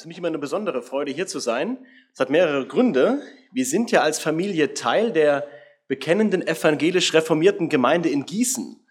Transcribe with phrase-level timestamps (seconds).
[0.00, 1.76] Es ist für mich immer eine besondere Freude, hier zu sein.
[2.14, 3.20] Es hat mehrere Gründe.
[3.52, 5.46] Wir sind ja als Familie Teil der
[5.88, 8.82] bekennenden evangelisch reformierten Gemeinde in Gießen.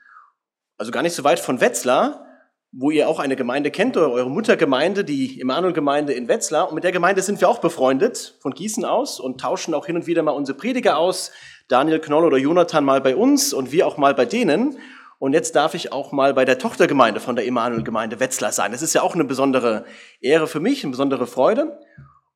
[0.77, 2.27] Also gar nicht so weit von Wetzlar,
[2.71, 6.69] wo ihr auch eine Gemeinde kennt, eure Muttergemeinde, die Emanuel-Gemeinde in Wetzlar.
[6.69, 9.95] Und mit der Gemeinde sind wir auch befreundet, von Gießen aus, und tauschen auch hin
[9.95, 11.31] und wieder mal unsere Prediger aus.
[11.69, 14.77] Daniel Knoll oder Jonathan mal bei uns und wir auch mal bei denen.
[15.19, 18.71] Und jetzt darf ich auch mal bei der Tochtergemeinde von der Emanuel-Gemeinde Wetzlar sein.
[18.71, 19.85] Das ist ja auch eine besondere
[20.21, 21.77] Ehre für mich, eine besondere Freude.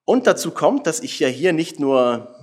[0.03, 2.35] Und dazu kommt, dass ich ja hier nicht nur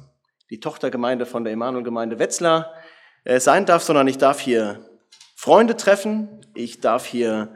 [0.48, 2.72] die Tochtergemeinde von der Emanuel-Gemeinde Wetzlar
[3.24, 4.80] äh, sein darf, sondern ich darf hier
[5.36, 7.54] Freunde treffen, ich darf hier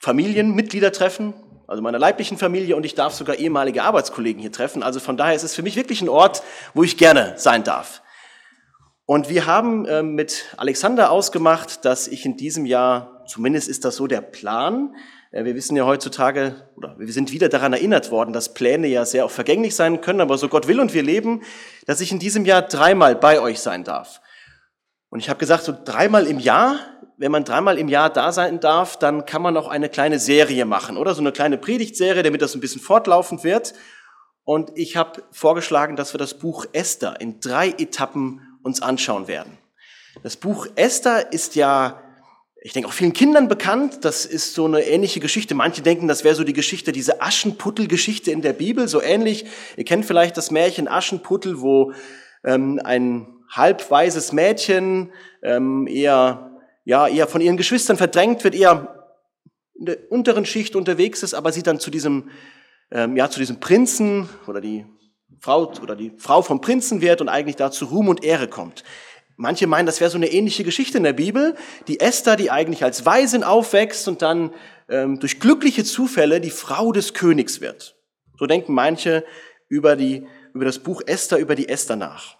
[0.00, 1.32] Familienmitglieder treffen,
[1.68, 4.82] also meiner leiblichen Familie, und ich darf sogar ehemalige Arbeitskollegen hier treffen.
[4.82, 6.42] Also von daher ist es für mich wirklich ein Ort,
[6.74, 8.02] wo ich gerne sein darf.
[9.06, 13.96] Und wir haben äh, mit Alexander ausgemacht, dass ich in diesem Jahr, zumindest ist das
[13.96, 14.94] so der Plan,
[15.30, 19.04] äh, wir wissen ja heutzutage, oder wir sind wieder daran erinnert worden, dass Pläne ja
[19.04, 21.42] sehr auch vergänglich sein können, aber so Gott will und wir leben,
[21.86, 24.22] dass ich in diesem Jahr dreimal bei euch sein darf.
[25.10, 26.78] Und ich habe gesagt, so dreimal im Jahr,
[27.18, 30.64] wenn man dreimal im Jahr da sein darf, dann kann man auch eine kleine Serie
[30.64, 33.74] machen, oder so eine kleine Predigtserie, damit das ein bisschen fortlaufend wird.
[34.44, 39.56] Und ich habe vorgeschlagen, dass wir das Buch Esther in drei Etappen uns anschauen werden.
[40.22, 42.00] Das Buch Esther ist ja,
[42.62, 44.04] ich denke, auch vielen Kindern bekannt.
[44.04, 45.54] Das ist so eine ähnliche Geschichte.
[45.54, 49.46] Manche denken, das wäre so die Geschichte, diese Aschenputtel-Geschichte in der Bibel, so ähnlich.
[49.76, 51.92] Ihr kennt vielleicht das Märchen Aschenputtel, wo
[52.44, 59.04] ähm, ein halbweises Mädchen ähm, eher, ja, eher von ihren Geschwistern verdrängt wird, eher
[59.78, 62.30] in der unteren Schicht unterwegs ist, aber sie dann zu diesem,
[62.90, 64.86] ähm, ja, zu diesem Prinzen oder die
[65.44, 68.82] Frau oder die Frau vom Prinzen wird und eigentlich da zu Ruhm und Ehre kommt.
[69.36, 71.54] Manche meinen, das wäre so eine ähnliche Geschichte in der Bibel.
[71.86, 74.54] Die Esther, die eigentlich als Waisin aufwächst und dann
[74.88, 77.94] ähm, durch glückliche Zufälle die Frau des Königs wird.
[78.38, 79.22] So denken manche
[79.68, 82.38] über, die, über das Buch Esther, über die Esther nach.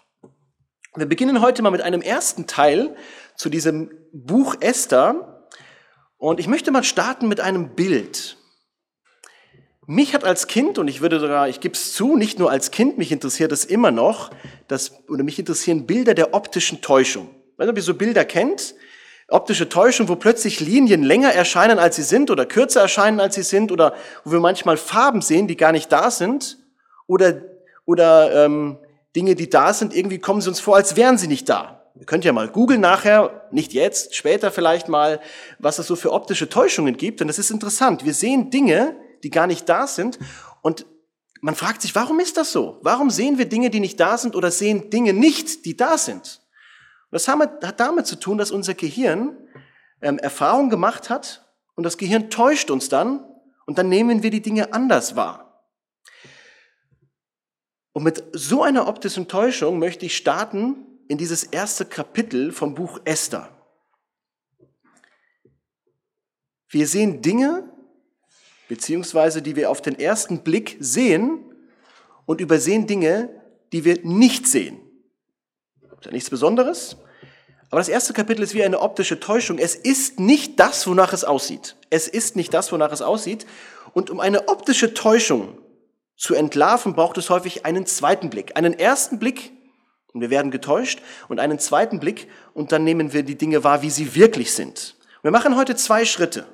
[0.95, 2.95] Wir beginnen heute mal mit einem ersten Teil
[3.35, 5.47] zu diesem Buch Esther.
[6.17, 8.37] Und ich möchte mal starten mit einem Bild.
[9.87, 12.71] Mich hat als Kind, und ich würde sogar, ich gebe es zu, nicht nur als
[12.71, 14.31] Kind, mich interessiert es immer noch,
[14.67, 17.29] dass, oder mich interessieren Bilder der optischen Täuschung.
[17.57, 18.73] Wenn ihr so Bilder kennt,
[19.27, 23.43] optische Täuschung, wo plötzlich Linien länger erscheinen, als sie sind, oder kürzer erscheinen, als sie
[23.43, 26.57] sind, oder wo wir manchmal Farben sehen, die gar nicht da sind,
[27.05, 27.41] oder,
[27.85, 28.79] oder ähm,
[29.15, 31.83] Dinge, die da sind, irgendwie kommen sie uns vor, als wären sie nicht da.
[31.97, 35.21] Ihr könnt ja mal googeln nachher, nicht jetzt, später vielleicht mal,
[35.59, 38.03] was es so für optische Täuschungen gibt, denn das ist interessant.
[38.03, 40.19] Wir sehen Dinge, die gar nicht da sind.
[40.61, 40.85] Und
[41.41, 42.79] man fragt sich, warum ist das so?
[42.81, 46.41] Warum sehen wir Dinge, die nicht da sind oder sehen Dinge nicht, die da sind?
[47.11, 49.37] das hat damit zu tun, dass unser Gehirn
[50.01, 51.45] ähm, Erfahrung gemacht hat
[51.75, 53.23] und das Gehirn täuscht uns dann
[53.65, 55.63] und dann nehmen wir die Dinge anders wahr.
[57.93, 62.99] Und mit so einer optischen Täuschung möchte ich starten in dieses erste Kapitel vom Buch
[63.05, 63.49] Esther.
[66.67, 67.71] Wir sehen Dinge,
[68.67, 71.39] beziehungsweise die wir auf den ersten Blick sehen
[72.25, 73.29] und übersehen Dinge,
[73.71, 74.79] die wir nicht sehen.
[75.81, 76.97] Ist ja nichts Besonderes.
[77.71, 79.57] Aber das erste Kapitel ist wie eine optische Täuschung.
[79.57, 81.75] Es ist nicht das, wonach es aussieht.
[81.89, 83.45] Es ist nicht das, wonach es aussieht.
[83.93, 85.57] Und um eine optische Täuschung
[86.15, 88.55] zu entlarven, braucht es häufig einen zweiten Blick.
[88.55, 89.51] Einen ersten Blick,
[90.13, 93.81] und wir werden getäuscht, und einen zweiten Blick, und dann nehmen wir die Dinge wahr,
[93.81, 94.95] wie sie wirklich sind.
[95.21, 96.45] Wir machen heute zwei Schritte.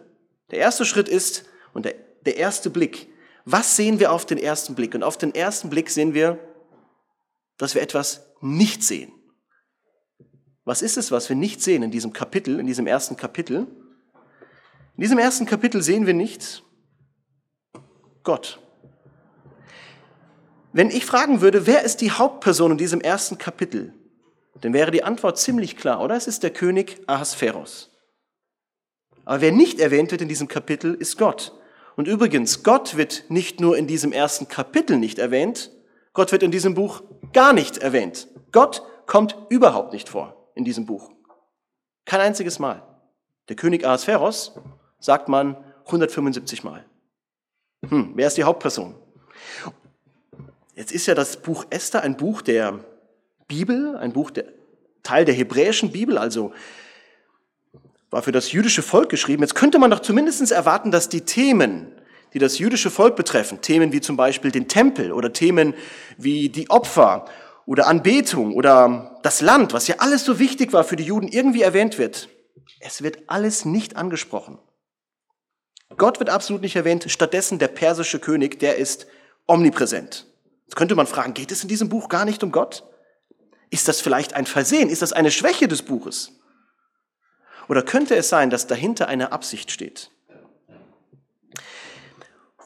[0.49, 1.95] Der erste Schritt ist, und der,
[2.25, 3.07] der erste Blick.
[3.45, 4.93] Was sehen wir auf den ersten Blick?
[4.93, 6.39] Und auf den ersten Blick sehen wir,
[7.57, 9.11] dass wir etwas nicht sehen.
[10.63, 13.67] Was ist es, was wir nicht sehen in diesem Kapitel, in diesem ersten Kapitel?
[14.95, 16.63] In diesem ersten Kapitel sehen wir nichts.
[18.23, 18.59] Gott.
[20.73, 23.93] Wenn ich fragen würde, wer ist die Hauptperson in diesem ersten Kapitel,
[24.61, 26.15] dann wäre die Antwort ziemlich klar, oder?
[26.15, 27.89] Es ist der König Ahasveros.
[29.25, 31.53] Aber wer nicht erwähnt wird in diesem Kapitel, ist Gott.
[32.01, 35.69] Und übrigens, Gott wird nicht nur in diesem ersten Kapitel nicht erwähnt,
[36.13, 38.27] Gott wird in diesem Buch gar nicht erwähnt.
[38.51, 41.11] Gott kommt überhaupt nicht vor in diesem Buch.
[42.05, 42.81] Kein einziges Mal.
[43.49, 44.53] Der König Ahasveros
[44.97, 45.55] sagt man
[45.85, 46.83] 175 Mal.
[47.87, 48.95] Hm, wer ist die Hauptperson?
[50.73, 52.79] Jetzt ist ja das Buch Esther ein Buch der
[53.47, 54.45] Bibel, ein Buch der
[55.03, 56.51] Teil der hebräischen Bibel, also
[58.11, 59.41] war für das jüdische Volk geschrieben.
[59.41, 61.93] Jetzt könnte man doch zumindest erwarten, dass die Themen,
[62.33, 65.73] die das jüdische Volk betreffen, Themen wie zum Beispiel den Tempel oder Themen
[66.17, 67.25] wie die Opfer
[67.65, 71.61] oder Anbetung oder das Land, was ja alles so wichtig war für die Juden, irgendwie
[71.61, 72.29] erwähnt wird.
[72.79, 74.57] Es wird alles nicht angesprochen.
[75.97, 79.07] Gott wird absolut nicht erwähnt, stattdessen der persische König, der ist
[79.47, 80.25] omnipräsent.
[80.65, 82.83] Jetzt könnte man fragen, geht es in diesem Buch gar nicht um Gott?
[83.69, 84.89] Ist das vielleicht ein Versehen?
[84.89, 86.31] Ist das eine Schwäche des Buches?
[87.67, 90.11] Oder könnte es sein, dass dahinter eine Absicht steht?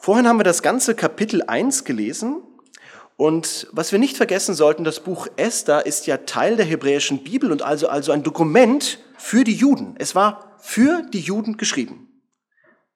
[0.06, 2.40] Vorhin haben wir das ganze Kapitel 1 gelesen
[3.16, 7.50] und was wir nicht vergessen sollten, das Buch Esther ist ja Teil der hebräischen Bibel
[7.50, 9.96] und also, also ein Dokument für die Juden.
[9.98, 12.22] Es war für die Juden geschrieben,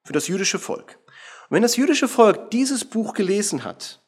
[0.05, 0.99] für das jüdische Volk.
[1.49, 3.99] Und wenn das jüdische Volk dieses Buch gelesen hat,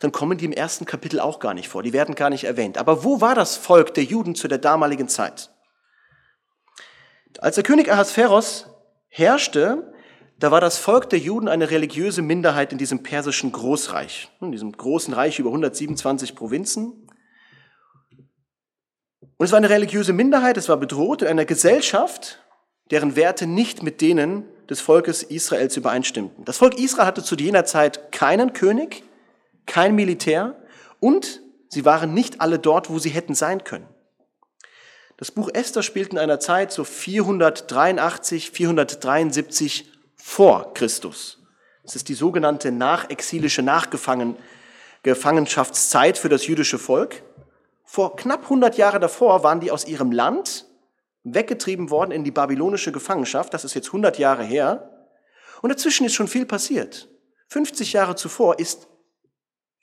[0.00, 2.76] dann kommen die im ersten Kapitel auch gar nicht vor, die werden gar nicht erwähnt.
[2.76, 5.54] Aber wo war das Volk der Juden zu der damaligen Zeit?
[7.38, 8.66] Als der König Ahasveros
[9.06, 9.93] herrschte,
[10.38, 14.72] da war das Volk der Juden eine religiöse Minderheit in diesem persischen Großreich, in diesem
[14.72, 17.08] großen Reich über 127 Provinzen.
[19.36, 22.40] Und es war eine religiöse Minderheit, es war bedroht in einer Gesellschaft,
[22.90, 26.44] deren Werte nicht mit denen des Volkes Israels übereinstimmten.
[26.44, 29.04] Das Volk Israel hatte zu jener Zeit keinen König,
[29.66, 30.56] kein Militär
[31.00, 33.88] und sie waren nicht alle dort, wo sie hätten sein können.
[35.16, 39.93] Das Buch Esther spielt in einer Zeit so 483, 473
[40.26, 41.38] vor Christus.
[41.82, 47.22] Das ist die sogenannte nachexilische Nachgefangenschaftszeit für das jüdische Volk.
[47.84, 50.64] Vor knapp 100 Jahren davor waren die aus ihrem Land
[51.24, 53.52] weggetrieben worden in die babylonische Gefangenschaft.
[53.52, 55.10] Das ist jetzt 100 Jahre her.
[55.60, 57.10] Und dazwischen ist schon viel passiert.
[57.48, 58.88] 50 Jahre zuvor ist,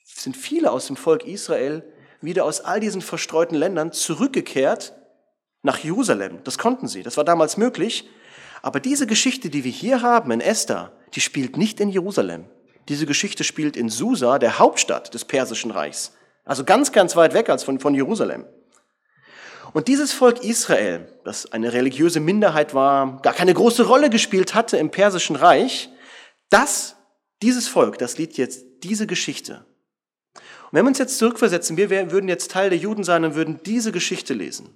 [0.03, 1.83] sind viele aus dem Volk Israel
[2.19, 4.95] wieder aus all diesen verstreuten Ländern zurückgekehrt
[5.61, 6.43] nach Jerusalem.
[6.43, 7.03] Das konnten sie.
[7.03, 8.09] Das war damals möglich.
[8.61, 12.45] Aber diese Geschichte, die wir hier haben in Esther, die spielt nicht in Jerusalem.
[12.89, 16.13] Diese Geschichte spielt in Susa, der Hauptstadt des Persischen Reichs.
[16.45, 18.45] Also ganz, ganz weit weg als von, von Jerusalem.
[19.73, 24.77] Und dieses Volk Israel, das eine religiöse Minderheit war, gar keine große Rolle gespielt hatte
[24.77, 25.89] im Persischen Reich,
[26.49, 26.97] das,
[27.41, 29.65] dieses Volk, das liest jetzt diese Geschichte.
[30.35, 33.61] Und wenn wir uns jetzt zurückversetzen, wir würden jetzt Teil der Juden sein und würden
[33.65, 34.75] diese Geschichte lesen.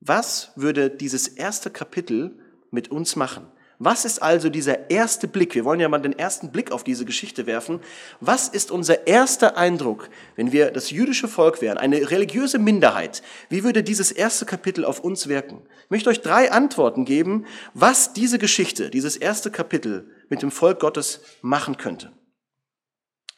[0.00, 2.38] Was würde dieses erste Kapitel
[2.76, 3.48] mit uns machen.
[3.78, 5.54] Was ist also dieser erste Blick?
[5.54, 7.80] Wir wollen ja mal den ersten Blick auf diese Geschichte werfen.
[8.20, 13.22] Was ist unser erster Eindruck, wenn wir das jüdische Volk wären, eine religiöse Minderheit?
[13.50, 15.60] Wie würde dieses erste Kapitel auf uns wirken?
[15.84, 17.44] Ich möchte euch drei Antworten geben,
[17.74, 22.12] was diese Geschichte, dieses erste Kapitel mit dem Volk Gottes machen könnte.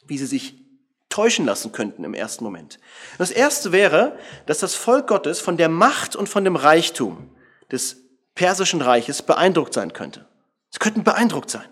[0.06, 0.64] Wie sie sich
[1.08, 2.79] täuschen lassen könnten im ersten Moment.
[3.17, 7.31] Das erste wäre, dass das Volk Gottes von der Macht und von dem Reichtum
[7.73, 8.08] des
[8.38, 10.25] Persischen Reiches beeindruckt sein könnte.
[10.70, 11.64] Sie könnten beeindruckt sein.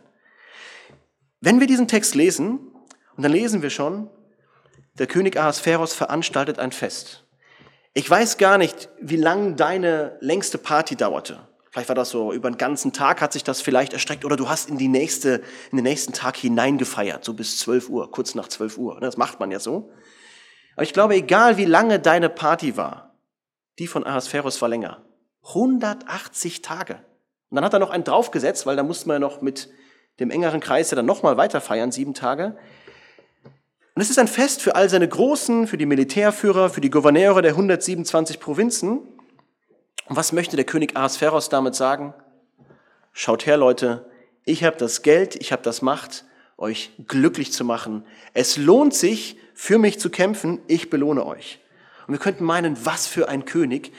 [1.40, 2.58] Wenn wir diesen Text lesen,
[3.16, 4.10] und dann lesen wir schon,
[4.94, 7.24] der König Ahasveros veranstaltet ein Fest.
[7.94, 11.38] Ich weiß gar nicht, wie lang deine längste Party dauerte.
[11.70, 14.48] Vielleicht war das so, über den ganzen Tag hat sich das vielleicht erstreckt oder du
[14.48, 18.48] hast in, die nächste, in den nächsten Tag hineingefeiert, so bis 12 Uhr, kurz nach
[18.48, 18.98] 12 Uhr.
[18.98, 19.92] Das macht man ja so.
[20.74, 23.14] Aber ich glaube, egal wie lange deine Party war,
[23.78, 25.05] die von Ahasveros war länger.
[25.48, 26.94] 180 Tage.
[27.50, 29.68] Und dann hat er noch einen draufgesetzt, weil da musste man ja noch mit
[30.18, 32.56] dem engeren Kreis ja dann nochmal weiter feiern, sieben Tage.
[33.94, 37.42] Und es ist ein Fest für all seine Großen, für die Militärführer, für die Gouverneure
[37.42, 38.98] der 127 Provinzen.
[38.98, 42.12] Und was möchte der König Ahasveros damit sagen?
[43.12, 44.04] Schaut her, Leute,
[44.44, 46.24] ich habe das Geld, ich habe das Macht,
[46.58, 48.04] euch glücklich zu machen.
[48.34, 51.60] Es lohnt sich, für mich zu kämpfen, ich belohne euch.
[52.06, 53.92] Und wir könnten meinen, was für ein König,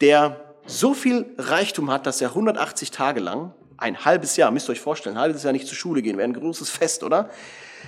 [0.00, 4.72] der so viel Reichtum hat, dass er 180 Tage lang, ein halbes Jahr, müsst ihr
[4.72, 7.30] euch vorstellen, ein halbes Jahr nicht zur Schule gehen, wäre ein großes Fest, oder?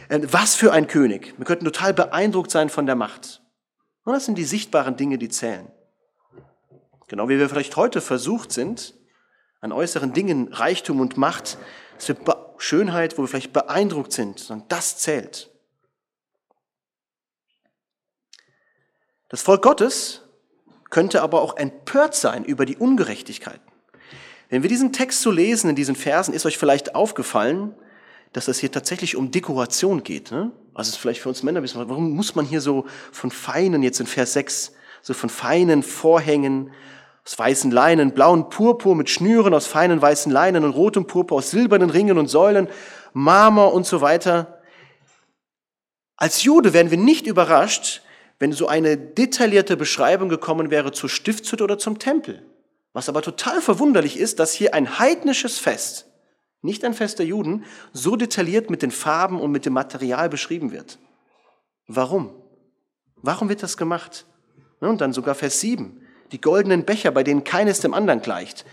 [0.08, 1.34] Äh, was für ein König.
[1.36, 3.42] Wir könnten total beeindruckt sein von der Macht.
[4.04, 5.70] Und das sind die sichtbaren Dinge, die zählen.
[7.08, 8.94] Genau wie wir vielleicht heute versucht sind,
[9.60, 11.58] an äußeren Dingen, Reichtum und Macht,
[11.96, 12.16] dass wir
[12.56, 15.50] Schönheit, wo wir vielleicht beeindruckt sind, sondern das zählt.
[19.28, 20.22] Das Volk Gottes
[20.90, 23.62] könnte aber auch empört sein über die Ungerechtigkeiten.
[24.48, 27.74] Wenn wir diesen Text so lesen in diesen Versen, ist euch vielleicht aufgefallen,
[28.32, 30.30] dass es hier tatsächlich um Dekoration geht.
[30.30, 30.50] Ne?
[30.74, 33.30] Also es ist vielleicht für uns Männer ein bisschen, warum muss man hier so von
[33.30, 36.72] feinen, jetzt in Vers 6, so von feinen Vorhängen,
[37.24, 41.50] aus weißen Leinen, blauen Purpur mit Schnüren aus feinen weißen Leinen und rotem Purpur aus
[41.50, 42.68] silbernen Ringen und Säulen,
[43.12, 44.60] Marmor und so weiter.
[46.16, 48.02] Als Jude werden wir nicht überrascht,
[48.40, 52.42] wenn so eine detaillierte Beschreibung gekommen wäre zur Stiftshütte oder zum Tempel.
[52.92, 56.06] Was aber total verwunderlich ist, dass hier ein heidnisches Fest,
[56.62, 60.72] nicht ein Fest der Juden, so detailliert mit den Farben und mit dem Material beschrieben
[60.72, 60.98] wird.
[61.86, 62.34] Warum?
[63.16, 64.26] Warum wird das gemacht?
[64.80, 66.00] Und dann sogar Vers 7,
[66.32, 68.64] die goldenen Becher, bei denen keines dem anderen gleicht.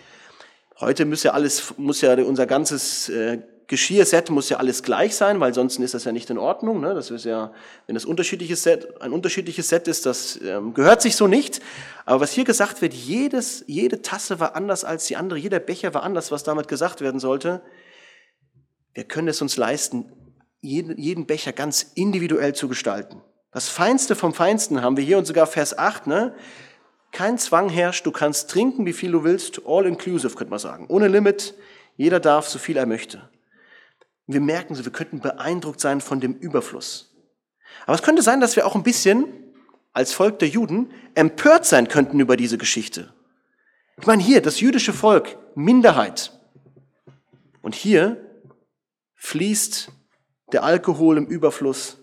[0.80, 5.42] Heute muss ja alles, muss ja unser ganzes äh, Geschirrset muss ja alles gleich sein,
[5.42, 6.80] weil sonst ist das ja nicht in Ordnung.
[6.80, 6.94] Ne?
[6.94, 7.52] Das ist ja,
[7.86, 11.62] wenn das unterschiedliches Set, ein unterschiedliches Set ist, das ähm, gehört sich so nicht.
[12.06, 15.94] Aber was hier gesagt wird, jedes, jede Tasse war anders als die andere, jeder Becher
[15.94, 17.62] war anders, was damit gesagt werden sollte.
[18.94, 20.14] Wir können es uns leisten,
[20.62, 23.22] jeden, jeden Becher ganz individuell zu gestalten.
[23.52, 26.36] Das Feinste vom Feinsten haben wir hier und sogar Vers 8, ne?
[27.12, 30.86] Kein Zwang herrscht, du kannst trinken, wie viel du willst, all inclusive, könnte man sagen.
[30.90, 31.56] Ohne Limit,
[31.96, 33.30] jeder darf so viel er möchte.
[34.28, 37.16] Wir merken so, wir könnten beeindruckt sein von dem Überfluss.
[37.86, 39.26] Aber es könnte sein, dass wir auch ein bisschen
[39.94, 43.14] als Volk der Juden empört sein könnten über diese Geschichte.
[43.98, 46.38] Ich meine, hier, das jüdische Volk, Minderheit.
[47.62, 48.24] Und hier
[49.16, 49.92] fließt
[50.52, 51.98] der Alkohol im Überfluss.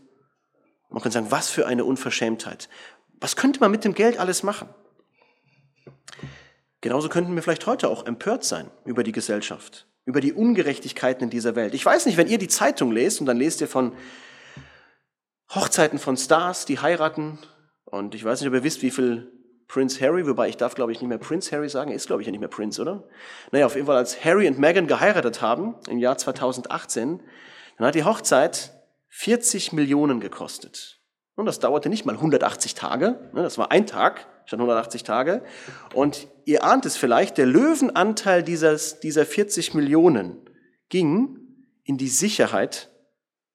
[0.89, 2.69] Man könnte sagen, was für eine Unverschämtheit.
[3.21, 4.69] Was könnte man mit dem Geld alles machen?
[6.81, 11.31] Genauso könnten wir vielleicht heute auch empört sein über die Gesellschaft über die Ungerechtigkeiten in
[11.31, 11.75] dieser Welt.
[11.75, 13.93] Ich weiß nicht, wenn ihr die Zeitung lest und dann lest ihr von
[15.55, 17.39] Hochzeiten von Stars, die heiraten.
[17.85, 19.31] Und ich weiß nicht, ob ihr wisst, wie viel
[19.69, 22.23] Prince Harry, wobei ich darf, glaube ich, nicht mehr Prince Harry sagen, er ist, glaube
[22.23, 23.05] ich, ja nicht mehr Prince, oder?
[23.51, 27.23] Naja, auf jeden Fall, als Harry und Meghan geheiratet haben, im Jahr 2018,
[27.79, 28.73] dann hat die Hochzeit
[29.09, 31.01] 40 Millionen gekostet.
[31.35, 35.43] Und das dauerte nicht mal 180 Tage, ne, das war ein Tag statt 180 Tage.
[35.95, 40.39] Und ihr ahnt es vielleicht, der Löwenanteil dieses, dieser 40 Millionen
[40.89, 41.39] ging
[41.85, 42.91] in die Sicherheit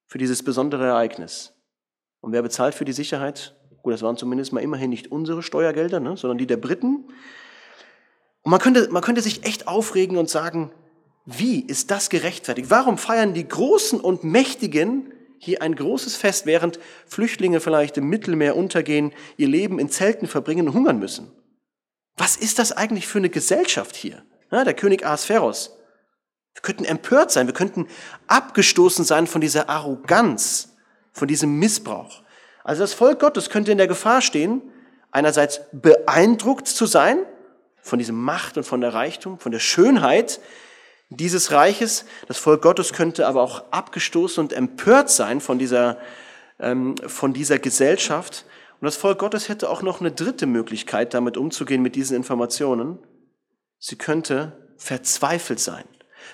[0.06, 1.54] für dieses besondere Ereignis.
[2.22, 3.56] Und wer bezahlt für die Sicherheit?
[3.82, 7.06] Gut, das waren zumindest mal immerhin nicht unsere Steuergelder, ne, sondern die der Briten.
[8.42, 10.72] Und man könnte, man könnte sich echt aufregen und sagen,
[11.26, 12.70] wie ist das gerechtfertigt?
[12.70, 18.56] Warum feiern die Großen und Mächtigen hier ein großes Fest, während Flüchtlinge vielleicht im Mittelmeer
[18.56, 21.32] untergehen, ihr Leben in Zelten verbringen und hungern müssen.
[22.18, 24.24] Was ist das eigentlich für eine Gesellschaft hier?
[24.52, 25.78] Ja, der König Ahasveros.
[26.54, 27.88] Wir könnten empört sein, wir könnten
[28.28, 30.76] abgestoßen sein von dieser Arroganz,
[31.14, 32.24] von diesem Missbrauch.
[32.64, 34.62] Also das Volk Gottes könnte in der Gefahr stehen,
[35.12, 37.20] einerseits beeindruckt zu sein
[37.82, 40.42] von diesem Macht und von der Reichtum, von der Schönheit,
[41.10, 42.06] dieses Reiches.
[42.28, 45.98] Das Volk Gottes könnte aber auch abgestoßen und empört sein von dieser,
[46.60, 48.46] ähm, von dieser Gesellschaft.
[48.80, 53.00] Und das Volk Gottes hätte auch noch eine dritte Möglichkeit, damit umzugehen mit diesen Informationen.
[53.80, 55.84] Sie könnte verzweifelt sein.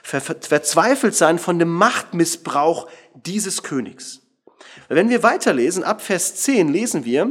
[0.03, 4.21] Ver verzweifelt sein von dem Machtmissbrauch dieses Königs.
[4.89, 7.29] Wenn wir weiterlesen, ab Vers 10 lesen wir,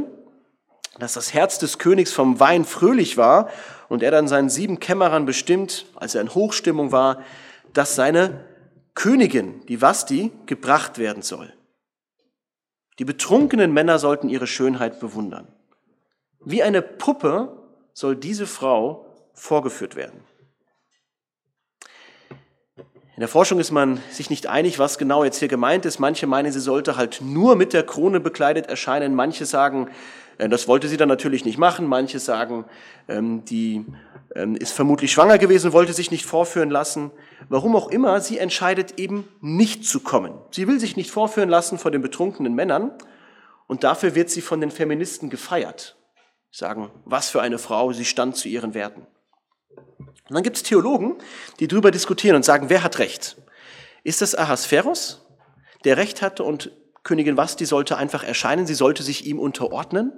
[0.99, 3.49] dass das Herz des Königs vom Wein fröhlich war
[3.89, 7.21] und er dann seinen sieben Kämmerern bestimmt, als er in Hochstimmung war,
[7.73, 8.45] dass seine
[8.93, 11.53] Königin, die Vasti, gebracht werden soll.
[12.99, 15.47] Die betrunkenen Männer sollten ihre Schönheit bewundern.
[16.39, 17.57] Wie eine Puppe
[17.93, 20.21] soll diese Frau vorgeführt werden.
[23.15, 25.99] In der Forschung ist man sich nicht einig, was genau jetzt hier gemeint ist.
[25.99, 29.15] Manche meinen, sie sollte halt nur mit der Krone bekleidet erscheinen.
[29.15, 29.89] Manche sagen,
[30.37, 31.87] das wollte sie dann natürlich nicht machen.
[31.87, 32.65] Manche sagen,
[33.07, 33.85] ähm, die
[34.35, 37.11] ähm, ist vermutlich schwanger gewesen, wollte sich nicht vorführen lassen.
[37.47, 40.33] Warum auch immer, sie entscheidet eben nicht zu kommen.
[40.51, 42.91] Sie will sich nicht vorführen lassen vor den betrunkenen Männern
[43.67, 45.95] und dafür wird sie von den Feministen gefeiert.
[46.51, 49.07] Sagen, was für eine Frau, sie stand zu ihren Werten.
[50.27, 51.15] Und dann gibt es Theologen,
[51.59, 53.37] die darüber diskutieren und sagen, wer hat Recht?
[54.03, 55.25] Ist das Ahasveros,
[55.83, 56.71] der Recht hatte und
[57.05, 60.11] Königin Vasti sollte einfach erscheinen, sie sollte sich ihm unterordnen?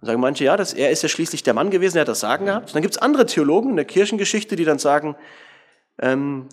[0.00, 2.20] Dann sagen manche, ja, das, er ist ja schließlich der Mann gewesen, er hat das
[2.20, 2.74] Sagen gehabt.
[2.74, 5.16] Dann gibt es andere Theologen in der Kirchengeschichte, die dann sagen,
[5.98, 6.48] ähm,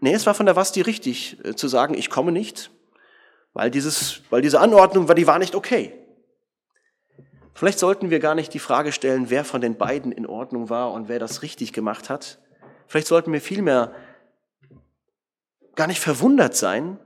[0.00, 2.72] nee, es war von der Vasti richtig äh, zu sagen, ich komme nicht,
[3.52, 5.94] weil, dieses, weil diese Anordnung, die war nicht okay.
[7.54, 10.92] Vielleicht sollten wir gar nicht die Frage stellen, wer von den beiden in Ordnung war
[10.92, 12.40] und wer das richtig gemacht hat.
[12.88, 13.94] Vielleicht sollten wir vielmehr
[15.76, 16.98] gar nicht verwundert sein,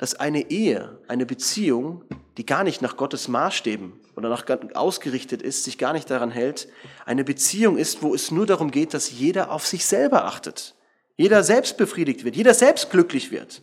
[0.00, 2.02] dass eine Ehe, eine Beziehung,
[2.38, 6.68] die gar nicht nach Gottes Maßstäben oder nach ausgerichtet ist, sich gar nicht daran hält,
[7.04, 10.74] eine Beziehung ist, wo es nur darum geht, dass jeder auf sich selber achtet,
[11.18, 13.60] jeder selbst befriedigt wird, jeder selbst glücklich wird.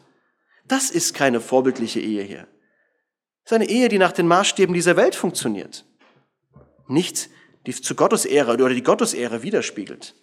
[0.68, 2.48] Das ist keine vorbildliche Ehe hier.
[3.44, 5.86] Das ist eine Ehe, die nach den Maßstäben dieser Welt funktioniert.
[6.88, 7.32] Nicht
[7.66, 10.14] die zu Gottes Ehre oder die Gottes Ehre widerspiegelt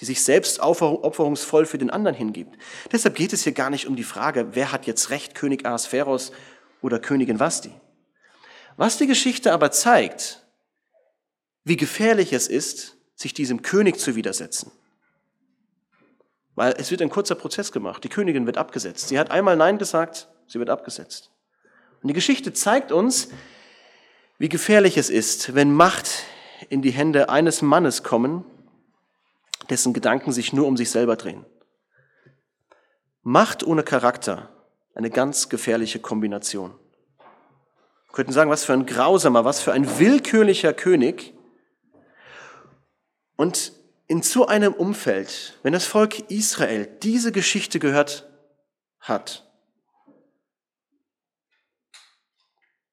[0.00, 2.56] die sich selbst aufopferungsvoll für den anderen hingibt.
[2.90, 6.32] Deshalb geht es hier gar nicht um die Frage, wer hat jetzt recht, König Ahasveros
[6.80, 7.72] oder Königin Vasti.
[8.76, 10.44] Was die Geschichte aber zeigt,
[11.64, 14.72] wie gefährlich es ist, sich diesem König zu widersetzen.
[16.54, 18.02] Weil es wird ein kurzer Prozess gemacht.
[18.04, 19.08] Die Königin wird abgesetzt.
[19.08, 21.30] Sie hat einmal Nein gesagt, sie wird abgesetzt.
[22.02, 23.28] Und die Geschichte zeigt uns,
[24.38, 26.24] wie gefährlich es ist, wenn Macht
[26.68, 28.44] in die Hände eines Mannes kommen
[29.70, 31.44] dessen Gedanken sich nur um sich selber drehen.
[33.22, 34.48] Macht ohne Charakter,
[34.94, 36.74] eine ganz gefährliche Kombination.
[38.06, 41.32] Wir könnten sagen, was für ein grausamer, was für ein willkürlicher König.
[43.36, 43.72] Und
[44.06, 48.28] in so einem Umfeld, wenn das Volk Israel diese Geschichte gehört
[49.00, 49.50] hat,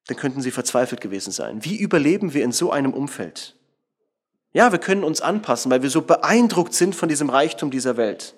[0.07, 1.63] dann könnten sie verzweifelt gewesen sein.
[1.65, 3.58] Wie überleben wir in so einem Umfeld?
[4.51, 8.35] Ja, wir können uns anpassen, weil wir so beeindruckt sind von diesem Reichtum dieser Welt.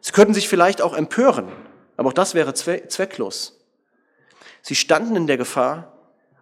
[0.00, 1.48] Sie könnten sich vielleicht auch empören,
[1.96, 3.58] aber auch das wäre zwecklos.
[4.62, 5.92] Sie standen in der Gefahr,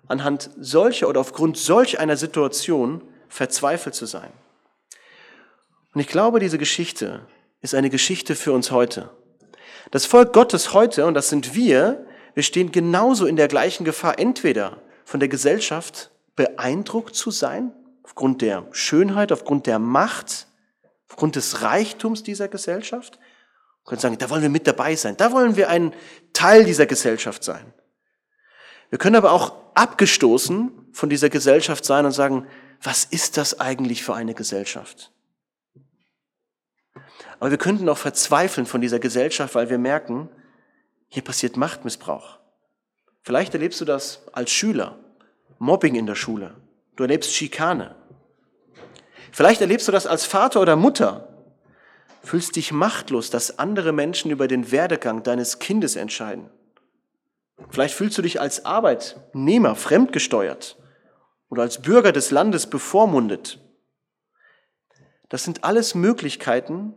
[0.07, 4.31] anhand solcher oder aufgrund solch einer Situation verzweifelt zu sein.
[5.95, 7.27] Und ich glaube, diese Geschichte
[7.63, 9.11] ist eine Geschichte für uns heute.
[9.91, 14.19] Das Volk Gottes heute, und das sind wir, wir stehen genauso in der gleichen Gefahr,
[14.19, 17.73] entweder von der Gesellschaft beeindruckt zu sein,
[18.07, 20.47] aufgrund der Schönheit, aufgrund der Macht,
[21.09, 23.19] aufgrund des Reichtums dieser Gesellschaft.
[23.19, 25.93] Wir können sagen, da wollen wir mit dabei sein, da wollen wir ein
[26.33, 27.75] Teil dieser Gesellschaft sein.
[28.91, 32.47] Wir können aber auch abgestoßen von dieser Gesellschaft sein und sagen,
[32.81, 35.13] was ist das eigentlich für eine Gesellschaft?
[37.41, 40.29] Aber wir könnten auch verzweifeln von dieser Gesellschaft, weil wir merken,
[41.09, 42.39] hier passiert Machtmissbrauch.
[43.23, 44.97] Vielleicht erlebst du das als Schüler,
[45.59, 46.55] Mobbing in der Schule.
[46.97, 47.95] Du erlebst Schikane.
[49.31, 51.29] Vielleicht erlebst du das als Vater oder Mutter.
[52.23, 56.51] Fühlst dich machtlos, dass andere Menschen über den Werdegang deines Kindes entscheiden.
[57.71, 60.77] Vielleicht fühlst du dich als Arbeitnehmer fremdgesteuert
[61.51, 63.61] oder als Bürger des Landes bevormundet.
[65.29, 66.95] Das sind alles Möglichkeiten,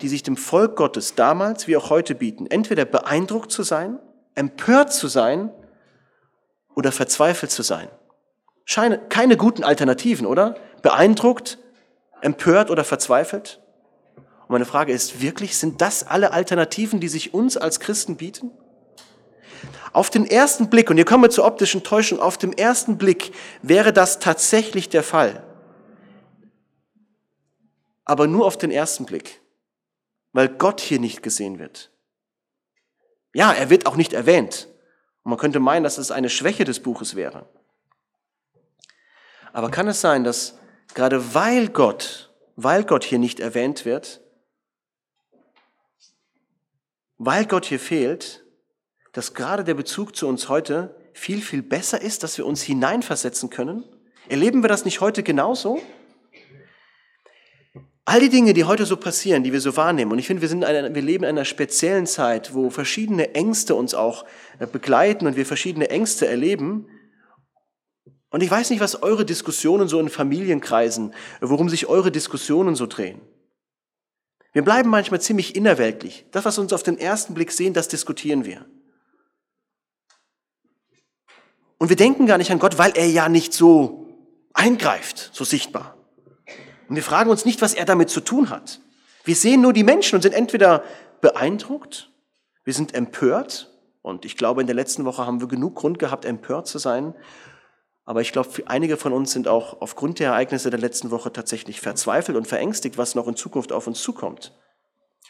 [0.00, 2.46] die sich dem Volk Gottes damals wie auch heute bieten.
[2.46, 3.98] Entweder beeindruckt zu sein,
[4.34, 5.52] empört zu sein
[6.74, 7.88] oder verzweifelt zu sein.
[8.64, 10.56] Scheine, keine guten Alternativen, oder?
[10.82, 11.58] Beeindruckt,
[12.20, 13.60] empört oder verzweifelt?
[14.16, 18.50] Und meine Frage ist wirklich, sind das alle Alternativen, die sich uns als Christen bieten?
[19.92, 23.32] Auf den ersten Blick, und hier kommen wir zur optischen Täuschung, auf dem ersten Blick
[23.62, 25.42] wäre das tatsächlich der Fall.
[28.04, 29.42] Aber nur auf den ersten Blick
[30.32, 31.90] weil Gott hier nicht gesehen wird.
[33.34, 34.68] Ja, er wird auch nicht erwähnt.
[35.22, 37.48] Und man könnte meinen, dass es eine Schwäche des Buches wäre.
[39.52, 40.58] Aber kann es sein, dass
[40.94, 44.20] gerade weil Gott, weil Gott hier nicht erwähnt wird,
[47.18, 48.44] weil Gott hier fehlt,
[49.12, 53.50] dass gerade der Bezug zu uns heute viel, viel besser ist, dass wir uns hineinversetzen
[53.50, 53.84] können?
[54.28, 55.80] Erleben wir das nicht heute genauso?
[58.04, 60.48] All die Dinge, die heute so passieren, die wir so wahrnehmen, und ich finde, wir,
[60.48, 64.24] sind eine, wir leben in einer speziellen Zeit, wo verschiedene Ängste uns auch
[64.58, 66.88] äh, begleiten und wir verschiedene Ängste erleben.
[68.32, 72.86] Und ich weiß nicht, was eure Diskussionen so in Familienkreisen, worum sich eure Diskussionen so
[72.86, 73.20] drehen.
[74.52, 76.26] Wir bleiben manchmal ziemlich innerweltlich.
[76.30, 78.64] Das, was wir uns auf den ersten Blick sehen, das diskutieren wir.
[81.78, 84.08] Und wir denken gar nicht an Gott, weil er ja nicht so
[84.54, 85.96] eingreift, so sichtbar.
[86.88, 88.80] Und wir fragen uns nicht, was er damit zu tun hat.
[89.24, 90.84] Wir sehen nur die Menschen und sind entweder
[91.20, 92.10] beeindruckt,
[92.64, 96.24] wir sind empört, und ich glaube, in der letzten Woche haben wir genug Grund gehabt,
[96.24, 97.14] empört zu sein.
[98.04, 101.80] Aber ich glaube, einige von uns sind auch aufgrund der Ereignisse der letzten Woche tatsächlich
[101.80, 104.52] verzweifelt und verängstigt, was noch in Zukunft auf uns zukommt.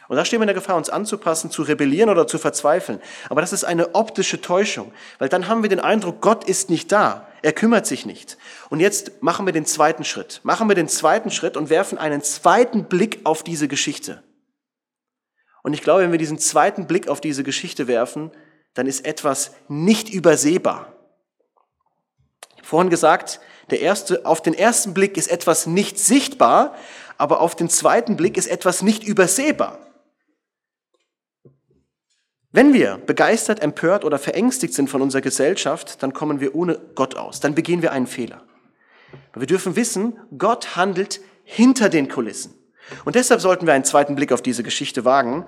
[0.09, 3.01] Und da stehen wir in der Gefahr, uns anzupassen, zu rebellieren oder zu verzweifeln.
[3.29, 6.91] Aber das ist eine optische Täuschung, weil dann haben wir den Eindruck, Gott ist nicht
[6.91, 7.29] da.
[7.43, 8.37] Er kümmert sich nicht.
[8.69, 10.41] Und jetzt machen wir den zweiten Schritt.
[10.43, 14.23] Machen wir den zweiten Schritt und werfen einen zweiten Blick auf diese Geschichte.
[15.63, 18.33] Und ich glaube, wenn wir diesen zweiten Blick auf diese Geschichte werfen,
[18.75, 20.92] dann ist etwas nicht übersehbar.
[22.63, 26.75] Vorhin gesagt, der erste, auf den ersten Blick ist etwas nicht sichtbar,
[27.19, 29.79] aber auf den zweiten Blick ist etwas nicht übersehbar.
[32.53, 37.17] Wenn wir begeistert, empört oder verängstigt sind von unserer Gesellschaft, dann kommen wir ohne Gott
[37.17, 37.41] aus.
[37.41, 38.43] Dann begehen wir einen Fehler.
[39.35, 42.55] wir dürfen wissen, Gott handelt hinter den Kulissen.
[43.05, 45.47] Und deshalb sollten wir einen zweiten Blick auf diese Geschichte wagen.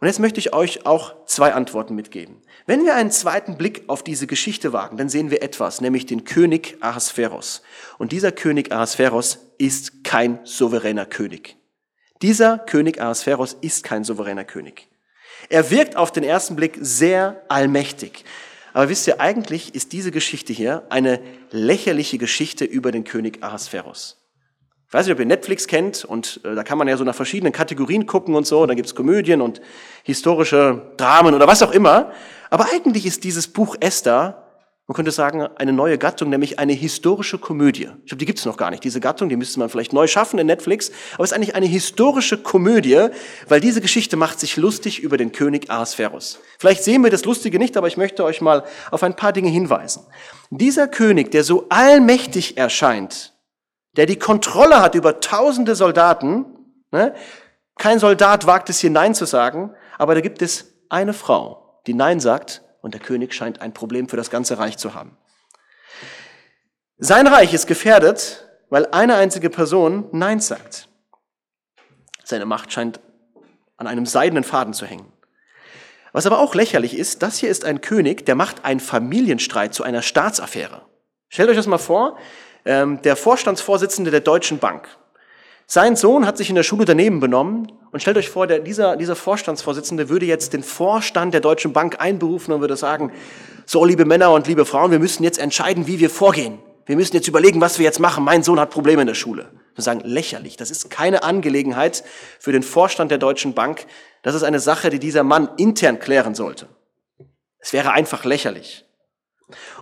[0.00, 2.42] Und jetzt möchte ich euch auch zwei Antworten mitgeben.
[2.66, 6.24] Wenn wir einen zweiten Blick auf diese Geschichte wagen, dann sehen wir etwas, nämlich den
[6.24, 7.62] König Ahasveros.
[7.98, 11.56] Und dieser König Ahasveros ist kein souveräner König.
[12.22, 14.88] Dieser König Ahasveros ist kein souveräner König.
[15.48, 18.24] Er wirkt auf den ersten Blick sehr allmächtig.
[18.72, 24.25] Aber wisst ihr, eigentlich ist diese Geschichte hier eine lächerliche Geschichte über den König Ahasveros.
[24.88, 27.14] Ich weiß nicht, ob ihr Netflix kennt und äh, da kann man ja so nach
[27.14, 28.64] verschiedenen Kategorien gucken und so.
[28.66, 29.60] Da gibt's Komödien und
[30.04, 32.12] historische Dramen oder was auch immer.
[32.50, 34.46] Aber eigentlich ist dieses Buch Esther
[34.88, 37.88] Man könnte sagen, eine neue Gattung, nämlich eine historische Komödie.
[38.04, 38.84] Ich glaube, die gibt es noch gar nicht.
[38.84, 40.92] Diese Gattung, die müsste man vielleicht neu schaffen in Netflix.
[41.14, 43.08] Aber es ist eigentlich eine historische Komödie,
[43.48, 46.38] weil diese Geschichte macht sich lustig über den König Ahasverus.
[46.60, 49.48] Vielleicht sehen wir das Lustige nicht, aber ich möchte euch mal auf ein paar Dinge
[49.48, 50.06] hinweisen.
[50.50, 53.35] Dieser König, der so allmächtig erscheint,
[53.96, 56.46] der die Kontrolle hat über tausende Soldaten,
[56.90, 57.14] ne?
[57.76, 61.94] kein Soldat wagt es hier Nein zu sagen, aber da gibt es eine Frau, die
[61.94, 65.16] Nein sagt und der König scheint ein Problem für das ganze Reich zu haben.
[66.98, 70.88] Sein Reich ist gefährdet, weil eine einzige Person Nein sagt.
[72.24, 73.00] Seine Macht scheint
[73.76, 75.12] an einem seidenen Faden zu hängen.
[76.12, 79.82] Was aber auch lächerlich ist, das hier ist ein König, der macht einen Familienstreit zu
[79.82, 80.86] einer Staatsaffäre.
[81.28, 82.16] Stellt euch das mal vor,
[82.66, 84.88] ähm, der Vorstandsvorsitzende der Deutschen Bank,
[85.68, 88.96] sein Sohn hat sich in der Schule daneben benommen und stellt euch vor, der, dieser,
[88.96, 93.12] dieser Vorstandsvorsitzende würde jetzt den Vorstand der Deutschen Bank einberufen und würde sagen,
[93.64, 96.60] so liebe Männer und liebe Frauen, wir müssen jetzt entscheiden, wie wir vorgehen.
[96.86, 98.22] Wir müssen jetzt überlegen, was wir jetzt machen.
[98.22, 99.50] Mein Sohn hat Probleme in der Schule.
[99.74, 100.56] Wir sagen, lächerlich.
[100.56, 102.04] Das ist keine Angelegenheit
[102.38, 103.86] für den Vorstand der Deutschen Bank.
[104.22, 106.68] Das ist eine Sache, die dieser Mann intern klären sollte.
[107.58, 108.85] Es wäre einfach lächerlich.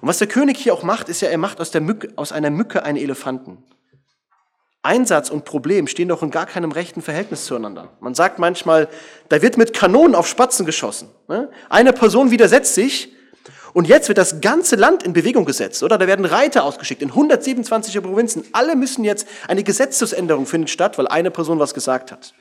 [0.01, 2.33] Und was der König hier auch macht, ist ja, er macht aus, der Mücke, aus
[2.33, 3.65] einer Mücke einen Elefanten.
[4.83, 7.89] Einsatz und Problem stehen doch in gar keinem rechten Verhältnis zueinander.
[8.01, 8.89] Man sagt manchmal,
[9.31, 11.09] da wird mit Kanonen auf Spatzen geschossen.
[11.27, 11.51] Ne?
[11.71, 13.15] Eine Person widersetzt sich
[13.73, 15.97] und jetzt wird das ganze Land in Bewegung gesetzt, oder?
[15.97, 18.45] Da werden Reiter ausgeschickt in 127 Provinzen.
[18.53, 22.35] Alle müssen jetzt, eine Gesetzesänderung findet statt, weil eine Person was gesagt hat.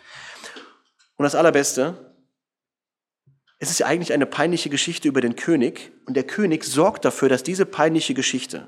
[1.16, 2.13] Und das Allerbeste,
[3.64, 7.44] es ist eigentlich eine peinliche Geschichte über den König und der König sorgt dafür, dass
[7.44, 8.68] diese peinliche Geschichte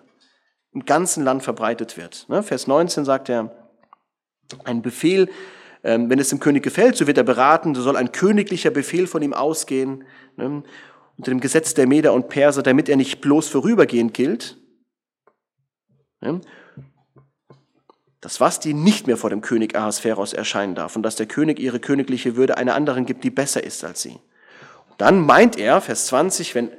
[0.72, 2.26] im ganzen Land verbreitet wird.
[2.30, 2.42] Ne?
[2.42, 3.74] Vers 19 sagt er,
[4.64, 5.30] ein Befehl,
[5.84, 9.06] ähm, wenn es dem König gefällt, so wird er beraten, so soll ein königlicher Befehl
[9.06, 10.06] von ihm ausgehen,
[10.38, 10.64] ne,
[11.18, 14.58] unter dem Gesetz der Meder und Perser, damit er nicht bloß vorübergehend gilt.
[16.22, 16.40] Ne,
[18.22, 21.82] dass Vasti nicht mehr vor dem König Ahasveros erscheinen darf und dass der König ihre
[21.82, 24.20] königliche Würde einer anderen gibt, die besser ist als sie.
[24.98, 26.72] Dann meint er, Vers 20, wenn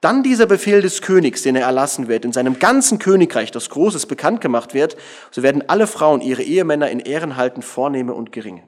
[0.00, 4.06] dann dieser Befehl des Königs, den er erlassen wird, in seinem ganzen Königreich, das Großes
[4.06, 4.96] bekannt gemacht wird,
[5.30, 8.66] so werden alle Frauen ihre Ehemänner in Ehren halten, Vornehme und Geringe.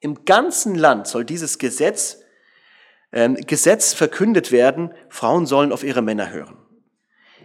[0.00, 2.18] Im ganzen Land soll dieses Gesetz,
[3.12, 6.56] ähm, Gesetz verkündet werden, Frauen sollen auf ihre Männer hören.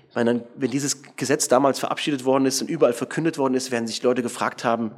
[0.10, 3.88] Ich meine, wenn dieses Gesetz damals verabschiedet worden ist und überall verkündet worden ist, werden
[3.88, 4.92] sich Leute gefragt haben,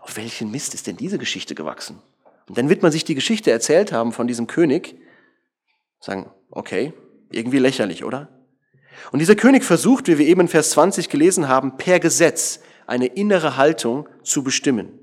[0.00, 2.02] auf welchen Mist ist denn diese Geschichte gewachsen?
[2.48, 4.96] Und dann wird man sich die Geschichte erzählt haben von diesem König,
[6.00, 6.92] sagen, Okay,
[7.32, 8.28] irgendwie lächerlich, oder?
[9.10, 13.06] Und dieser König versucht, wie wir eben in Vers 20 gelesen haben, per Gesetz eine
[13.06, 15.00] innere Haltung zu bestimmen.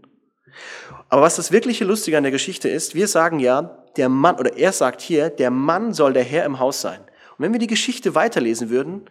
[1.10, 4.56] Aber was das wirkliche Lustige an der Geschichte ist, wir sagen ja, der Mann, oder
[4.56, 7.02] er sagt hier, der Mann soll der Herr im Haus sein.
[7.02, 9.10] Und wenn wir die Geschichte weiterlesen würden,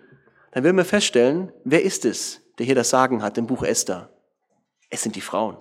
[0.52, 4.08] dann würden wir feststellen, wer ist es, der hier das Sagen hat im Buch Esther?
[4.88, 5.58] Es sind die Frauen.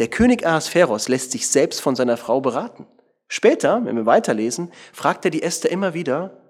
[0.00, 2.86] Der König Ahasveros lässt sich selbst von seiner Frau beraten.
[3.28, 6.40] Später, wenn wir weiterlesen, fragt er die Esther immer wieder,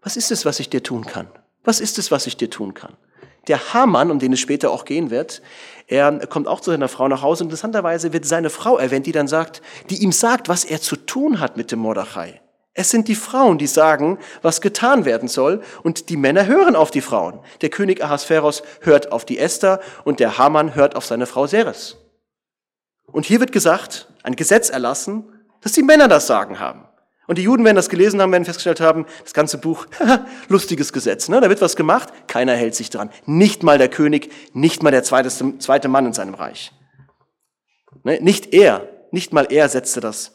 [0.00, 1.26] was ist es, was ich dir tun kann?
[1.64, 2.96] Was ist es, was ich dir tun kann?
[3.48, 5.42] Der Hamann, um den es später auch gehen wird,
[5.88, 7.42] er kommt auch zu seiner Frau nach Hause.
[7.42, 11.40] Interessanterweise wird seine Frau erwähnt, die dann sagt, die ihm sagt, was er zu tun
[11.40, 12.40] hat mit dem Mordechai.
[12.74, 16.92] Es sind die Frauen, die sagen, was getan werden soll, und die Männer hören auf
[16.92, 17.40] die Frauen.
[17.60, 21.96] Der König Ahasveros hört auf die Esther und der Hamann hört auf seine Frau Seres.
[23.06, 25.24] Und hier wird gesagt, ein Gesetz erlassen,
[25.60, 26.84] dass die Männer das Sagen haben.
[27.26, 29.86] Und die Juden, wenn das gelesen haben, werden festgestellt haben, das ganze Buch,
[30.48, 31.40] lustiges Gesetz, ne?
[31.40, 33.10] da wird was gemacht, keiner hält sich dran.
[33.24, 36.72] Nicht mal der König, nicht mal der zweite, zweite Mann in seinem Reich.
[38.04, 38.20] Ne?
[38.20, 40.34] Nicht er, nicht mal er setzte das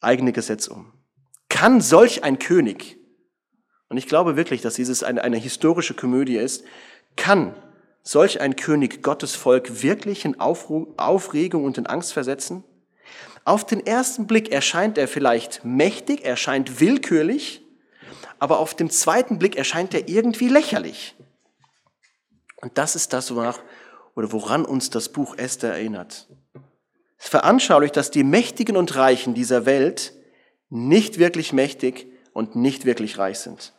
[0.00, 0.92] eigene Gesetz um.
[1.48, 2.98] Kann solch ein König,
[3.88, 6.64] und ich glaube wirklich, dass dieses eine, eine historische Komödie ist,
[7.16, 7.54] kann
[8.08, 12.64] solch ein König Gottes Volk wirklich in Aufregung und in Angst versetzen?
[13.44, 17.60] Auf den ersten Blick erscheint er vielleicht mächtig, erscheint willkürlich,
[18.38, 21.16] aber auf dem zweiten Blick erscheint er irgendwie lächerlich.
[22.56, 23.58] Und das ist das, wonach,
[24.14, 26.28] oder woran uns das Buch Esther erinnert.
[27.18, 30.14] Es veranschaulicht, dass die Mächtigen und Reichen dieser Welt
[30.70, 33.74] nicht wirklich mächtig und nicht wirklich reich sind.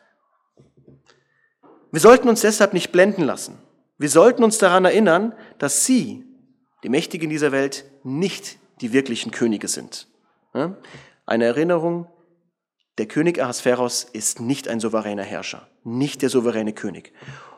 [1.92, 3.58] Wir sollten uns deshalb nicht blenden lassen.
[4.00, 6.26] Wir sollten uns daran erinnern, dass sie,
[6.84, 10.08] die Mächtigen dieser Welt, nicht die wirklichen Könige sind.
[11.26, 12.08] Eine Erinnerung,
[12.98, 17.14] der König Ahasveros ist nicht ein souveräner Herrscher, nicht der souveräne König.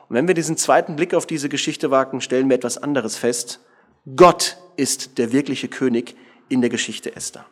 [0.09, 3.59] Und wenn wir diesen zweiten Blick auf diese Geschichte wagen, stellen wir etwas anderes fest.
[4.15, 6.15] Gott ist der wirkliche König
[6.49, 7.45] in der Geschichte Esther.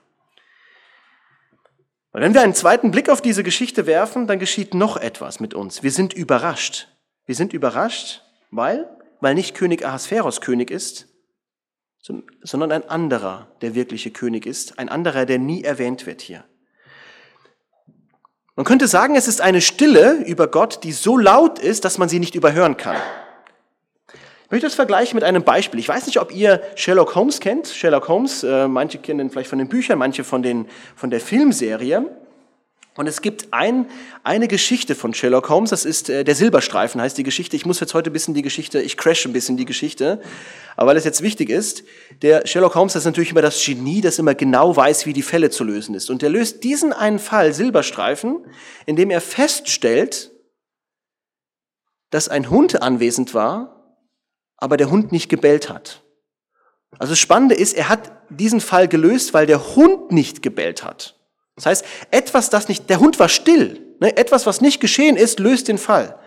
[2.12, 5.54] Weil wenn wir einen zweiten Blick auf diese Geschichte werfen, dann geschieht noch etwas mit
[5.54, 5.84] uns.
[5.84, 6.88] Wir sind überrascht.
[7.28, 8.89] Wir sind überrascht, weil,
[9.21, 11.07] weil nicht König Ahasveros König ist,
[12.41, 16.43] sondern ein anderer, der wirkliche König ist, ein anderer, der nie erwähnt wird hier.
[18.55, 22.09] Man könnte sagen, es ist eine Stille über Gott, die so laut ist, dass man
[22.09, 22.97] sie nicht überhören kann.
[24.49, 25.79] Ich möchte das vergleichen mit einem Beispiel.
[25.79, 27.67] Ich weiß nicht, ob ihr Sherlock Holmes kennt.
[27.67, 31.21] Sherlock Holmes, äh, manche kennen ihn vielleicht von den Büchern, manche von, den, von der
[31.21, 32.03] Filmserie.
[32.95, 33.86] Und es gibt ein,
[34.23, 37.56] eine Geschichte von Sherlock Holmes, das ist äh, der Silberstreifen, heißt die Geschichte.
[37.56, 40.21] Ich muss jetzt heute ein bisschen die Geschichte, ich crash ein bisschen die Geschichte,
[40.75, 41.84] aber weil es jetzt wichtig ist,
[42.21, 45.49] der Sherlock Holmes ist natürlich immer das Genie, das immer genau weiß, wie die Fälle
[45.49, 46.10] zu lösen ist.
[46.10, 48.45] Und er löst diesen einen Fall, Silberstreifen,
[48.86, 50.32] indem er feststellt,
[52.10, 53.80] dass ein Hund anwesend war
[54.60, 56.04] aber der Hund nicht gebellt hat.
[56.97, 61.18] Also das Spannende ist, er hat diesen Fall gelöst, weil der Hund nicht gebellt hat.
[61.60, 65.39] Das heißt, etwas, das nicht, der Hund war still, ne, etwas, was nicht geschehen ist,
[65.39, 66.17] löst den Fall.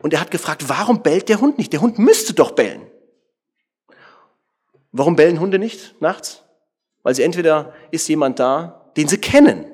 [0.00, 1.70] Und er hat gefragt, warum bellt der Hund nicht?
[1.74, 2.90] Der Hund müsste doch bellen.
[4.92, 6.42] Warum bellen Hunde nicht nachts?
[7.02, 9.66] Weil sie entweder ist jemand da, den sie kennen.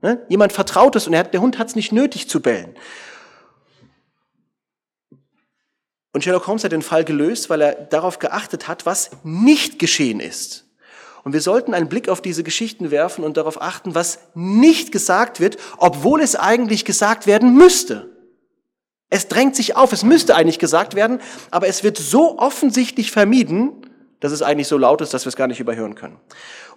[0.00, 0.24] Ne?
[0.28, 2.76] Jemand vertraut es und hat, der Hund hat es nicht nötig zu bellen.
[6.12, 10.20] Und Sherlock Holmes hat den Fall gelöst, weil er darauf geachtet hat, was nicht geschehen
[10.20, 10.67] ist.
[11.28, 15.40] Und wir sollten einen Blick auf diese Geschichten werfen und darauf achten, was nicht gesagt
[15.40, 18.08] wird, obwohl es eigentlich gesagt werden müsste.
[19.10, 23.72] Es drängt sich auf, es müsste eigentlich gesagt werden, aber es wird so offensichtlich vermieden,
[24.20, 26.18] dass es eigentlich so laut ist, dass wir es gar nicht überhören können.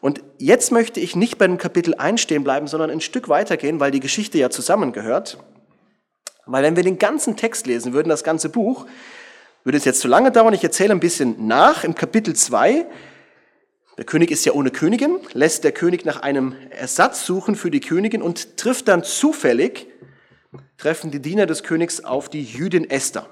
[0.02, 3.80] Und jetzt möchte ich nicht bei dem Kapitel 1 stehen bleiben, sondern ein Stück weitergehen,
[3.80, 5.38] weil die Geschichte ja zusammengehört.
[6.46, 8.86] Weil wenn wir den ganzen Text lesen würden, das ganze Buch,
[9.64, 11.86] würde es jetzt zu lange dauern, ich erzähle ein bisschen nach.
[11.86, 12.86] Im Kapitel 2,
[14.02, 17.82] der König ist ja ohne Königin, lässt der König nach einem Ersatz suchen für die
[17.82, 19.86] Königin und trifft dann zufällig,
[20.80, 23.30] treffen die Diener des Königs auf die Jüdin Esther.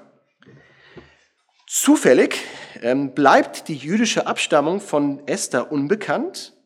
[1.66, 2.36] Zufällig
[2.82, 6.56] ähm, bleibt die jüdische Abstammung von Esther unbekannt.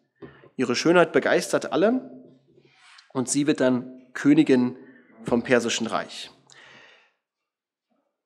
[0.57, 2.11] Ihre Schönheit begeistert alle
[3.14, 4.77] und sie wird dann Königin
[5.23, 6.31] vom Persischen Reich.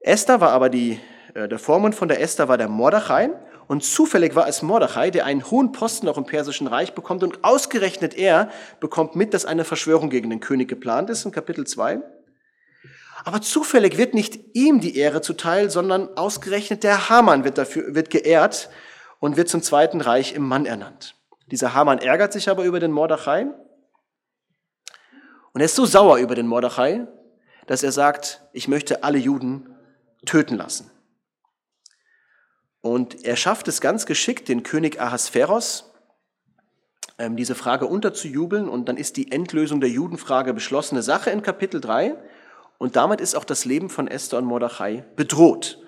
[0.01, 0.99] Esther war aber die
[1.35, 3.31] äh, der Vormund von der Esther war der Mordechai.
[3.69, 7.23] Und zufällig war es Mordechai, der einen hohen Posten auch im Persischen Reich bekommt.
[7.23, 8.51] Und ausgerechnet er
[8.81, 12.01] bekommt mit, dass eine Verschwörung gegen den König geplant ist in Kapitel 2.
[13.25, 18.09] Aber zufällig wird nicht ihm die Ehre zuteil, sondern ausgerechnet der Haman wird dafür, wird
[18.09, 18.71] geehrt
[19.21, 21.15] und wird zum Zweiten Reich im Mann ernannt.
[21.51, 23.49] Dieser Haman ärgert sich aber über den Mordechai.
[25.53, 27.07] Und er ist so sauer über den Mordechai,
[27.67, 29.77] dass er sagt, ich möchte alle Juden
[30.25, 30.91] töten lassen.
[32.81, 35.93] Und er schafft es ganz geschickt, den König Ahasveros
[37.19, 38.69] ähm, diese Frage unterzujubeln.
[38.69, 42.17] Und dann ist die Endlösung der Judenfrage beschlossene Sache in Kapitel 3.
[42.79, 45.79] Und damit ist auch das Leben von Esther und Mordechai bedroht.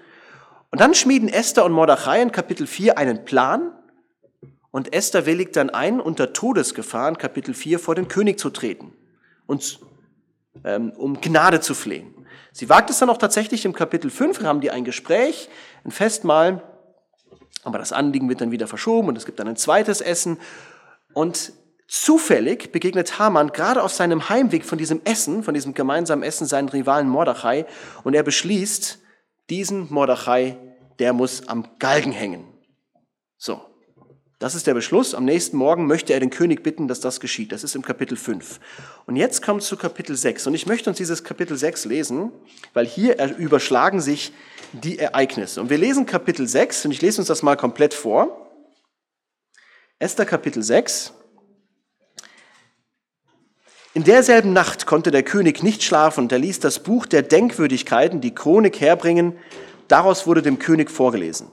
[0.70, 3.72] Und dann schmieden Esther und Mordechai in Kapitel 4 einen Plan.
[4.72, 8.92] Und Esther willigt dann ein, unter Todesgefahr in Kapitel 4 vor den König zu treten
[9.46, 9.80] und
[10.62, 12.14] ähm, um Gnade zu flehen.
[12.52, 15.48] Sie wagt es dann auch tatsächlich im Kapitel 5, haben die ein Gespräch,
[15.84, 16.62] ein Festmahl
[17.62, 20.38] aber das Anliegen wird dann wieder verschoben und es gibt dann ein zweites Essen.
[21.12, 21.52] Und
[21.88, 26.68] zufällig begegnet Haman gerade auf seinem Heimweg von diesem Essen, von diesem gemeinsamen Essen, seinen
[26.68, 27.66] Rivalen Mordechai.
[28.04, 28.98] Und er beschließt,
[29.50, 30.56] diesen Mordechai,
[30.98, 32.44] der muss am Galgen hängen.
[33.36, 33.69] So.
[34.40, 35.14] Das ist der Beschluss.
[35.14, 37.52] Am nächsten Morgen möchte er den König bitten, dass das geschieht.
[37.52, 38.58] Das ist im Kapitel 5.
[39.04, 40.46] Und jetzt kommt zu Kapitel 6.
[40.46, 42.32] Und ich möchte uns dieses Kapitel 6 lesen,
[42.72, 44.32] weil hier überschlagen sich
[44.72, 45.60] die Ereignisse.
[45.60, 48.50] Und wir lesen Kapitel 6 und ich lese uns das mal komplett vor.
[49.98, 51.12] Esther Kapitel 6.
[53.92, 58.22] In derselben Nacht konnte der König nicht schlafen und er ließ das Buch der Denkwürdigkeiten,
[58.22, 59.36] die Chronik, herbringen.
[59.86, 61.50] Daraus wurde dem König vorgelesen.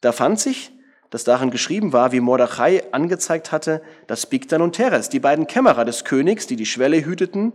[0.00, 0.72] Da fand sich,
[1.10, 5.84] dass darin geschrieben war, wie Mordechai angezeigt hatte, dass Bigdan und Teres, die beiden Kämmerer
[5.84, 7.52] des Königs, die die Schwelle hüteten,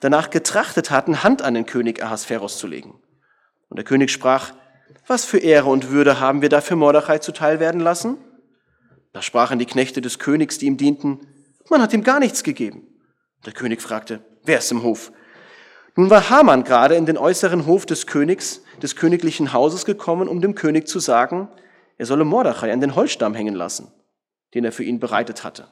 [0.00, 3.00] danach getrachtet hatten, Hand an den König Ahasveros zu legen.
[3.68, 4.52] Und der König sprach,
[5.06, 8.18] was für Ehre und Würde haben wir dafür Mordechai zuteil werden lassen?
[9.12, 11.20] Da sprachen die Knechte des Königs, die ihm dienten,
[11.70, 12.86] man hat ihm gar nichts gegeben.
[13.44, 15.12] Der König fragte, wer ist im Hof?
[15.96, 20.40] Nun war Haman gerade in den äußeren Hof des Königs, des königlichen Hauses gekommen, um
[20.40, 21.48] dem König zu sagen,
[21.96, 23.92] er solle Mordechai an den Holzstamm hängen lassen,
[24.54, 25.68] den er für ihn bereitet hatte.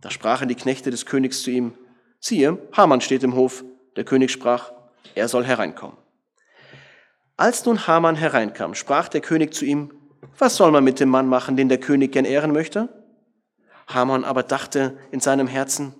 [0.00, 1.74] Da sprachen die Knechte des Königs zu ihm,
[2.20, 3.64] siehe, Haman steht im Hof.
[3.96, 4.72] Der König sprach,
[5.14, 5.96] er soll hereinkommen.
[7.36, 9.92] Als nun Haman hereinkam, sprach der König zu ihm,
[10.38, 12.88] was soll man mit dem Mann machen, den der König gern ehren möchte?
[13.86, 15.94] Haman aber dachte in seinem Herzen,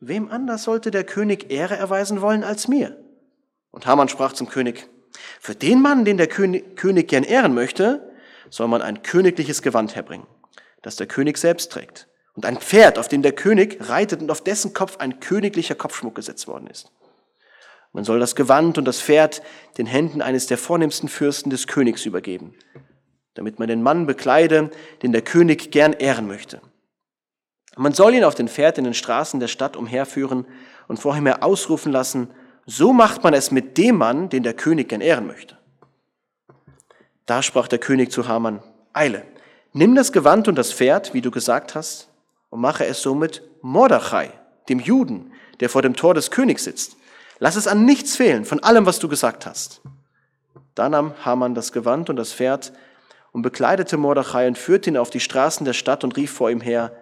[0.00, 2.96] wem anders sollte der König Ehre erweisen wollen als mir?
[3.70, 4.88] Und Haman sprach zum König,
[5.40, 8.07] für den Mann, den der König, König gern ehren möchte,
[8.50, 10.26] soll man ein königliches Gewand herbringen,
[10.82, 12.08] das der König selbst trägt.
[12.34, 16.14] Und ein Pferd, auf dem der König reitet und auf dessen Kopf ein königlicher Kopfschmuck
[16.14, 16.92] gesetzt worden ist.
[17.92, 19.42] Man soll das Gewand und das Pferd
[19.76, 22.54] den Händen eines der vornehmsten Fürsten des Königs übergeben,
[23.34, 24.70] damit man den Mann bekleide,
[25.02, 26.60] den der König gern ehren möchte.
[27.76, 30.46] Man soll ihn auf den Pferd in den Straßen der Stadt umherführen
[30.86, 32.30] und vor ihm her ausrufen lassen,
[32.66, 35.57] so macht man es mit dem Mann, den der König gern ehren möchte.
[37.28, 38.62] Da sprach der König zu Haman,
[38.94, 39.22] Eile,
[39.74, 42.08] nimm das Gewand und das Pferd, wie du gesagt hast,
[42.48, 44.30] und mache es somit Mordechai,
[44.70, 46.96] dem Juden, der vor dem Tor des Königs sitzt.
[47.38, 49.82] Lass es an nichts fehlen von allem, was du gesagt hast.
[50.74, 52.72] Da nahm Haman das Gewand und das Pferd
[53.32, 56.62] und bekleidete Mordechai und führte ihn auf die Straßen der Stadt und rief vor ihm
[56.62, 56.96] her,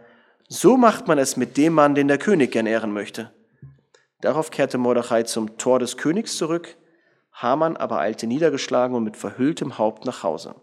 [0.48, 3.30] so macht man es mit dem Mann, den der König gern ehren möchte.
[4.22, 6.76] Darauf kehrte Mordechai zum Tor des Königs zurück,
[7.36, 10.54] Haman aber eilte niedergeschlagen und mit verhülltem Haupt nach Hause.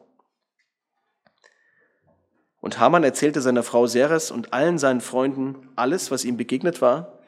[2.59, 7.19] Und Haman erzählte seiner Frau Seres und allen seinen Freunden alles, was ihm begegnet war.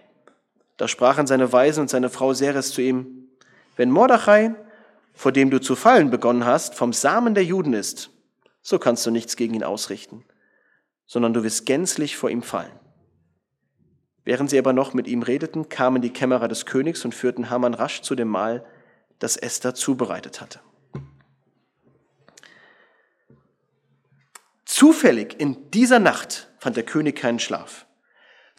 [0.78, 3.30] Da sprachen seine Weisen und seine Frau Seres zu ihm,
[3.76, 4.56] wenn Mordechai,
[5.14, 8.10] vor dem du zu fallen begonnen hast, vom Samen der Juden ist,
[8.62, 10.26] so kannst du nichts gegen ihn ausrichten,
[11.06, 12.80] sondern du wirst gänzlich vor ihm fallen.
[14.24, 17.76] Während sie aber noch mit ihm redeten, kamen die Kämmerer des Königs und führten Haman
[17.76, 18.66] rasch zu dem Mahl,
[19.26, 20.60] das Esther zubereitet hatte.
[24.66, 27.88] Zufällig in dieser Nacht fand der König keinen Schlaf.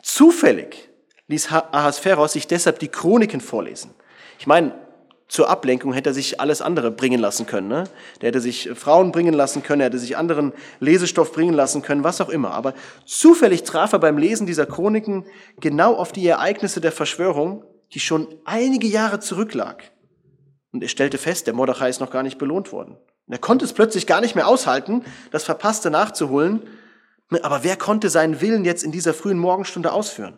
[0.03, 0.89] Zufällig
[1.29, 3.95] ließ Ahasveros sich deshalb die Chroniken vorlesen.
[4.39, 4.75] Ich meine,
[5.29, 7.69] zur Ablenkung hätte er sich alles andere bringen lassen können.
[7.69, 7.85] Ne?
[8.21, 12.05] Der hätte sich Frauen bringen lassen können, er hätte sich anderen Lesestoff bringen lassen können,
[12.05, 12.53] was auch immer.
[12.53, 12.75] Aber
[13.05, 15.27] zufällig traf er beim Lesen dieser Chroniken
[15.61, 19.93] genau auf die Ereignisse der Verschwörung, die schon einige Jahre zurücklag.
[20.77, 22.99] Und er stellte fest, der Mordechai ist noch gar nicht belohnt worden.
[23.27, 26.69] Und er konnte es plötzlich gar nicht mehr aushalten, das Verpasste nachzuholen.
[27.43, 30.37] Aber wer konnte seinen Willen jetzt in dieser frühen Morgenstunde ausführen?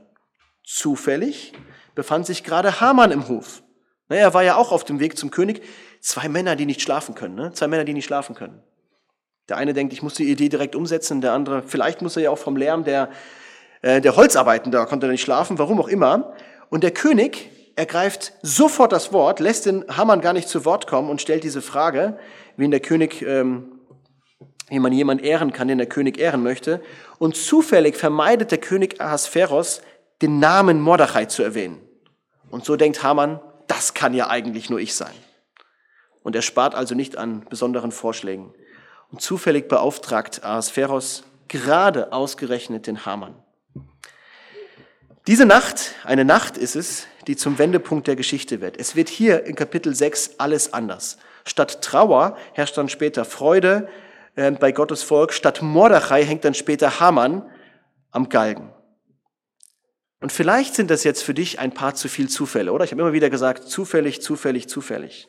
[0.64, 1.54] Zufällig
[1.96, 3.64] befand sich gerade Haman im Hof.
[4.08, 5.60] Er war ja auch auf dem Weg zum König.
[6.00, 7.34] Zwei Männer, die nicht schlafen können.
[7.34, 7.50] Ne?
[7.52, 8.62] Zwei Männer, die nicht schlafen können.
[9.48, 11.20] Der eine denkt, ich muss die Idee direkt umsetzen.
[11.20, 13.10] Der andere, vielleicht muss er ja auch vom Lärm der,
[13.82, 16.32] äh, der Holzarbeiten, da konnte er nicht schlafen, warum auch immer.
[16.70, 21.08] Und der König ergreift sofort das Wort, lässt den Haman gar nicht zu Wort kommen
[21.08, 22.18] und stellt diese Frage,
[22.56, 23.80] wie der König, ähm,
[24.68, 26.82] wie man jemanden ehren kann, den der König ehren möchte.
[27.18, 29.80] Und zufällig vermeidet der König Ahasveros,
[30.20, 31.80] den Namen Mordechai zu erwähnen.
[32.50, 35.14] Und so denkt Haman, das kann ja eigentlich nur ich sein.
[36.24, 38.52] Und er spart also nicht an besonderen Vorschlägen.
[39.12, 43.36] Und zufällig beauftragt Ahasveros gerade ausgerechnet den Haman.
[45.28, 48.78] Diese Nacht, eine Nacht ist es, die zum Wendepunkt der Geschichte wird.
[48.78, 51.18] Es wird hier in Kapitel 6 alles anders.
[51.44, 53.88] Statt Trauer herrscht dann später Freude
[54.34, 55.34] äh, bei Gottes Volk.
[55.34, 57.48] Statt Mordechai hängt dann später Haman
[58.10, 58.72] am Galgen.
[60.20, 62.84] Und vielleicht sind das jetzt für dich ein paar zu viel Zufälle, oder?
[62.84, 65.28] Ich habe immer wieder gesagt, zufällig, zufällig, zufällig.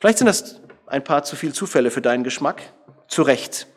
[0.00, 2.62] Vielleicht sind das ein paar zu viel Zufälle für deinen Geschmack.
[3.06, 3.68] Zu Recht.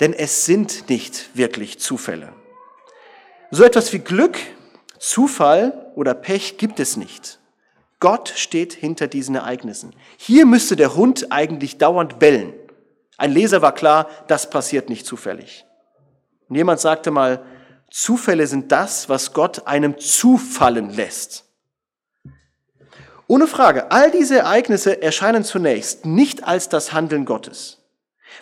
[0.00, 2.32] Denn es sind nicht wirklich Zufälle.
[3.50, 4.38] So etwas wie Glück,
[4.98, 7.38] Zufall oder Pech gibt es nicht.
[8.00, 9.94] Gott steht hinter diesen Ereignissen.
[10.16, 12.54] Hier müsste der Hund eigentlich dauernd bellen.
[13.16, 15.64] Ein Leser war klar, das passiert nicht zufällig.
[16.48, 17.44] Und jemand sagte mal,
[17.90, 21.44] Zufälle sind das, was Gott einem zufallen lässt.
[23.26, 27.78] Ohne Frage, all diese Ereignisse erscheinen zunächst nicht als das Handeln Gottes.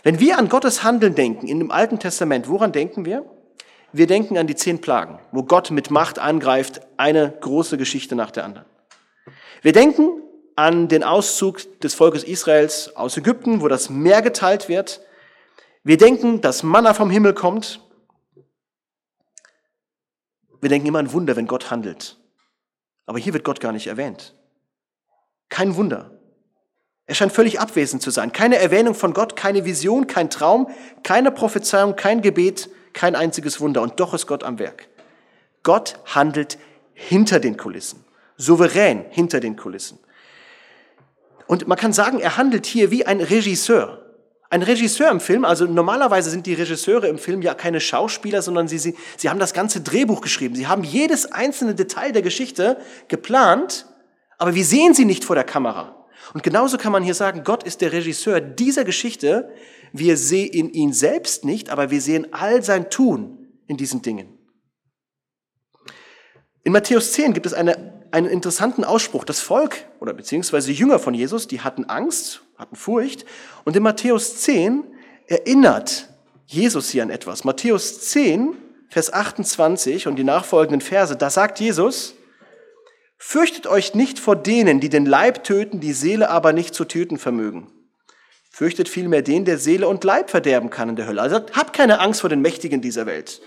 [0.02, 3.24] Wenn wir an Gottes Handeln denken in dem Alten Testament, woran denken wir?
[3.92, 8.31] Wir denken an die zehn Plagen, wo Gott mit Macht angreift, eine große Geschichte nach
[8.31, 8.66] der anderen.
[9.62, 10.22] Wir denken
[10.55, 15.01] an den Auszug des Volkes Israels aus Ägypten, wo das Meer geteilt wird.
[15.85, 17.81] Wir denken, dass Manna vom Himmel kommt
[20.66, 22.16] wir denken immer an Wunder, wenn Gott handelt.
[23.07, 24.35] Aber hier wird Gott gar nicht erwähnt.
[25.49, 26.11] Kein Wunder.
[27.07, 28.32] Er scheint völlig abwesend zu sein.
[28.32, 30.68] Keine Erwähnung von Gott, keine Vision, kein Traum,
[31.05, 33.82] keine Prophezeiung, kein Gebet, kein einziges Wunder.
[33.82, 34.88] Und doch ist Gott am Werk.
[35.62, 36.59] Gott handelt
[36.94, 38.05] hinter den Kulissen,
[38.36, 39.99] souverän hinter den Kulissen.
[41.47, 44.03] Und man kann sagen, er handelt hier wie ein Regisseur.
[44.49, 48.68] Ein Regisseur im Film, also normalerweise sind die Regisseure im Film ja keine Schauspieler, sondern
[48.68, 50.55] sie, sie, sie haben das ganze Drehbuch geschrieben.
[50.55, 52.78] Sie haben jedes einzelne Detail der Geschichte
[53.09, 53.86] geplant,
[54.38, 55.95] aber wir sehen sie nicht vor der Kamera.
[56.35, 59.51] Und genauso kann man hier sagen, Gott ist der Regisseur dieser Geschichte.
[59.93, 64.37] Wir sehen ihn selbst nicht, aber wir sehen all sein Tun in diesen Dingen.
[66.64, 69.22] In Matthäus 10 gibt es eine, einen interessanten Ausspruch.
[69.22, 73.24] Das Volk oder beziehungsweise Jünger von Jesus, die hatten Angst, hatten Furcht.
[73.64, 74.83] Und in Matthäus 10
[75.29, 76.09] erinnert
[76.45, 77.45] Jesus hier an etwas.
[77.45, 78.57] Matthäus 10,
[78.89, 82.15] Vers 28 und die nachfolgenden Verse, da sagt Jesus,
[83.18, 87.18] Fürchtet euch nicht vor denen, die den Leib töten, die Seele aber nicht zu töten
[87.18, 87.72] vermögen.
[88.50, 91.22] Fürchtet vielmehr den, der Seele und Leib verderben kann in der Hölle.
[91.22, 93.40] Also habt keine Angst vor den Mächtigen dieser Welt.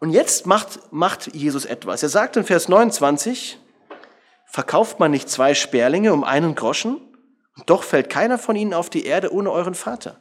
[0.00, 2.02] Und jetzt macht, macht Jesus etwas.
[2.02, 3.58] Er sagt in Vers 29,
[4.46, 7.00] verkauft man nicht zwei Sperlinge um einen Groschen?
[7.56, 10.20] Und doch fällt keiner von ihnen auf die Erde ohne euren Vater.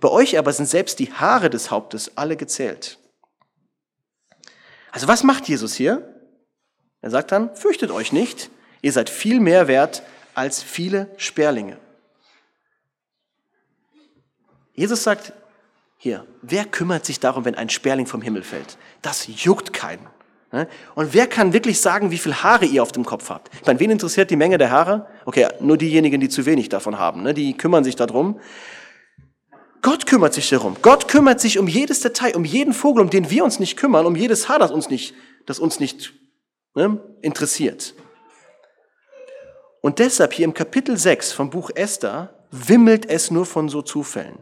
[0.00, 2.98] Bei euch aber sind selbst die Haare des Hauptes alle gezählt.
[4.90, 6.11] Also was macht Jesus hier?
[7.02, 8.48] Er sagt dann, fürchtet euch nicht,
[8.80, 10.02] ihr seid viel mehr wert
[10.34, 11.76] als viele Sperlinge.
[14.74, 15.32] Jesus sagt,
[15.98, 18.78] hier, wer kümmert sich darum, wenn ein Sperling vom Himmel fällt?
[19.02, 20.06] Das juckt keinen.
[20.52, 20.68] Ne?
[20.94, 23.50] Und wer kann wirklich sagen, wie viel Haare ihr auf dem Kopf habt?
[23.60, 25.06] Ich meine, wen interessiert die Menge der Haare?
[25.24, 27.34] Okay, nur diejenigen, die zu wenig davon haben, ne?
[27.34, 28.40] die kümmern sich darum.
[29.82, 30.76] Gott kümmert sich darum.
[30.80, 34.06] Gott kümmert sich um jedes Detail, um jeden Vogel, um den wir uns nicht kümmern,
[34.06, 35.14] um jedes Haar, das uns nicht,
[35.46, 36.14] das uns nicht
[36.74, 37.94] ne, interessiert.
[39.80, 44.38] Und deshalb hier im Kapitel 6 vom Buch Esther wimmelt es nur von so Zufällen.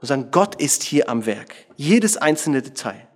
[0.00, 1.54] Wir sagen, Gott ist hier am Werk.
[1.76, 3.06] Jedes einzelne Detail.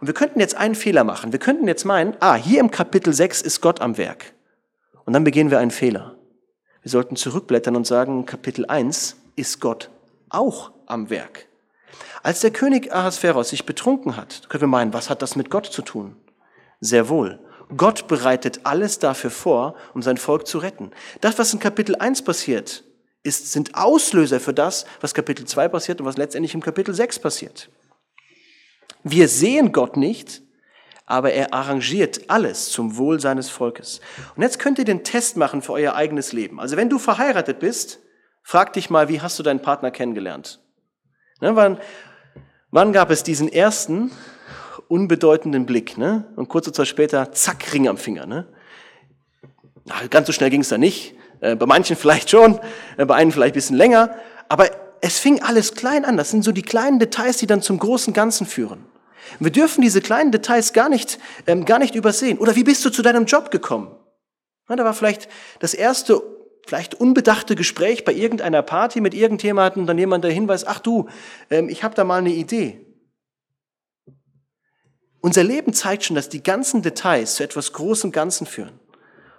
[0.00, 1.32] Und wir könnten jetzt einen Fehler machen.
[1.32, 4.32] Wir könnten jetzt meinen, ah, hier im Kapitel 6 ist Gott am Werk.
[5.04, 6.16] Und dann begehen wir einen Fehler.
[6.82, 9.90] Wir sollten zurückblättern und sagen, Kapitel 1 ist Gott
[10.28, 11.46] auch am Werk.
[12.22, 15.66] Als der König Ahasveros sich betrunken hat, können wir meinen, was hat das mit Gott
[15.66, 16.16] zu tun?
[16.80, 17.40] Sehr wohl.
[17.76, 20.92] Gott bereitet alles dafür vor, um sein Volk zu retten.
[21.20, 22.84] Das, was in Kapitel 1 passiert,
[23.22, 27.18] ist, sind Auslöser für das, was Kapitel 2 passiert und was letztendlich im Kapitel 6
[27.18, 27.68] passiert.
[29.02, 30.42] Wir sehen Gott nicht,
[31.06, 34.00] aber er arrangiert alles zum Wohl seines Volkes.
[34.34, 36.60] Und jetzt könnt ihr den Test machen für euer eigenes Leben.
[36.60, 38.00] Also wenn du verheiratet bist,
[38.42, 40.60] frag dich mal, wie hast du deinen Partner kennengelernt?
[41.40, 41.78] Ne, wann,
[42.70, 44.10] wann gab es diesen ersten
[44.88, 45.98] unbedeutenden Blick.
[45.98, 46.24] Ne?
[46.36, 48.26] Und kurze Zeit später, zack, Ring am Finger.
[48.26, 48.46] Ne?
[49.88, 51.14] Ach, ganz so schnell ging es da nicht.
[51.40, 52.58] Äh, bei manchen vielleicht schon,
[52.96, 54.14] äh, bei einem vielleicht ein bisschen länger.
[54.48, 54.68] Aber
[55.00, 56.16] es fing alles klein an.
[56.16, 58.84] Das sind so die kleinen Details, die dann zum großen Ganzen führen.
[59.40, 62.38] Wir dürfen diese kleinen Details gar nicht, ähm, gar nicht übersehen.
[62.38, 63.88] Oder wie bist du zu deinem Job gekommen?
[64.68, 65.28] Ja, da war vielleicht
[65.60, 66.22] das erste,
[66.66, 71.08] vielleicht unbedachte Gespräch bei irgendeiner Party mit irgendjemandem, dann jemand der Hinweis, ach du,
[71.50, 72.85] ähm, ich habe da mal eine Idee.
[75.26, 78.78] Unser Leben zeigt schon, dass die ganzen Details zu etwas Großem Ganzen führen.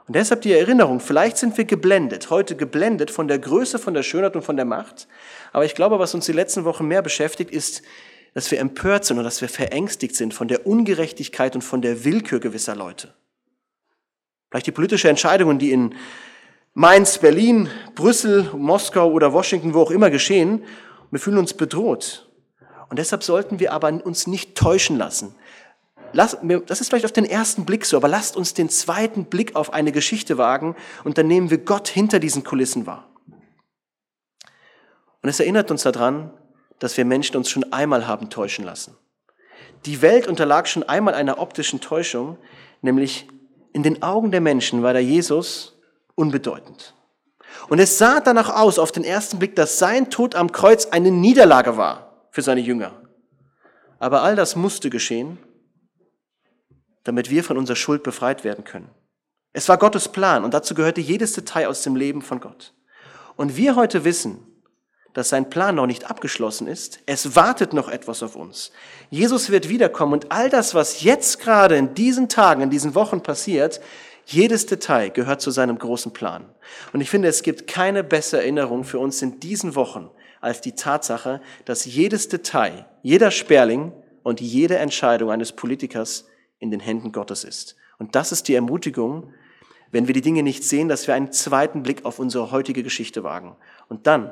[0.05, 4.03] Und deshalb die Erinnerung, vielleicht sind wir geblendet, heute geblendet von der Größe, von der
[4.03, 5.07] Schönheit und von der Macht.
[5.53, 7.83] Aber ich glaube, was uns die letzten Wochen mehr beschäftigt, ist,
[8.33, 12.03] dass wir empört sind und dass wir verängstigt sind von der Ungerechtigkeit und von der
[12.03, 13.13] Willkür gewisser Leute.
[14.49, 15.95] Vielleicht die politische Entscheidungen, die in
[16.73, 20.65] Mainz, Berlin, Brüssel, Moskau oder Washington, wo auch immer geschehen.
[21.11, 22.27] Wir fühlen uns bedroht.
[22.89, 25.33] Und deshalb sollten wir aber uns nicht täuschen lassen
[26.13, 29.55] Lass, das ist vielleicht auf den ersten Blick so, aber lasst uns den zweiten Blick
[29.55, 33.09] auf eine Geschichte wagen und dann nehmen wir Gott hinter diesen Kulissen wahr.
[35.21, 36.31] Und es erinnert uns daran,
[36.79, 38.95] dass wir Menschen uns schon einmal haben täuschen lassen.
[39.85, 42.37] Die Welt unterlag schon einmal einer optischen Täuschung,
[42.81, 43.27] nämlich
[43.73, 45.77] in den Augen der Menschen war der Jesus
[46.15, 46.95] unbedeutend.
[47.69, 51.11] Und es sah danach aus, auf den ersten Blick, dass sein Tod am Kreuz eine
[51.11, 52.91] Niederlage war für seine Jünger.
[53.99, 55.39] Aber all das musste geschehen,
[57.07, 58.89] damit wir von unserer Schuld befreit werden können.
[59.53, 62.73] Es war Gottes Plan und dazu gehörte jedes Detail aus dem Leben von Gott.
[63.37, 64.39] Und wir heute wissen,
[65.13, 66.99] dass sein Plan noch nicht abgeschlossen ist.
[67.05, 68.71] Es wartet noch etwas auf uns.
[69.09, 73.23] Jesus wird wiederkommen und all das, was jetzt gerade in diesen Tagen, in diesen Wochen
[73.23, 73.79] passiert,
[74.25, 76.45] jedes Detail gehört zu seinem großen Plan.
[76.93, 80.73] Und ich finde, es gibt keine bessere Erinnerung für uns in diesen Wochen als die
[80.73, 83.93] Tatsache, dass jedes Detail, jeder Sperling
[84.23, 86.25] und jede Entscheidung eines Politikers
[86.59, 87.75] in den Händen Gottes ist.
[87.97, 89.33] Und das ist die Ermutigung,
[89.91, 93.23] wenn wir die Dinge nicht sehen, dass wir einen zweiten Blick auf unsere heutige Geschichte
[93.23, 93.55] wagen.
[93.87, 94.31] Und dann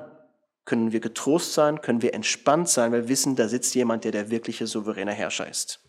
[0.66, 4.12] können wir getrost sein, können wir entspannt sein, weil wir wissen, da sitzt jemand, der
[4.12, 5.80] der wirkliche souveräne Herrscher ist.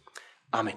[0.50, 0.76] Amen.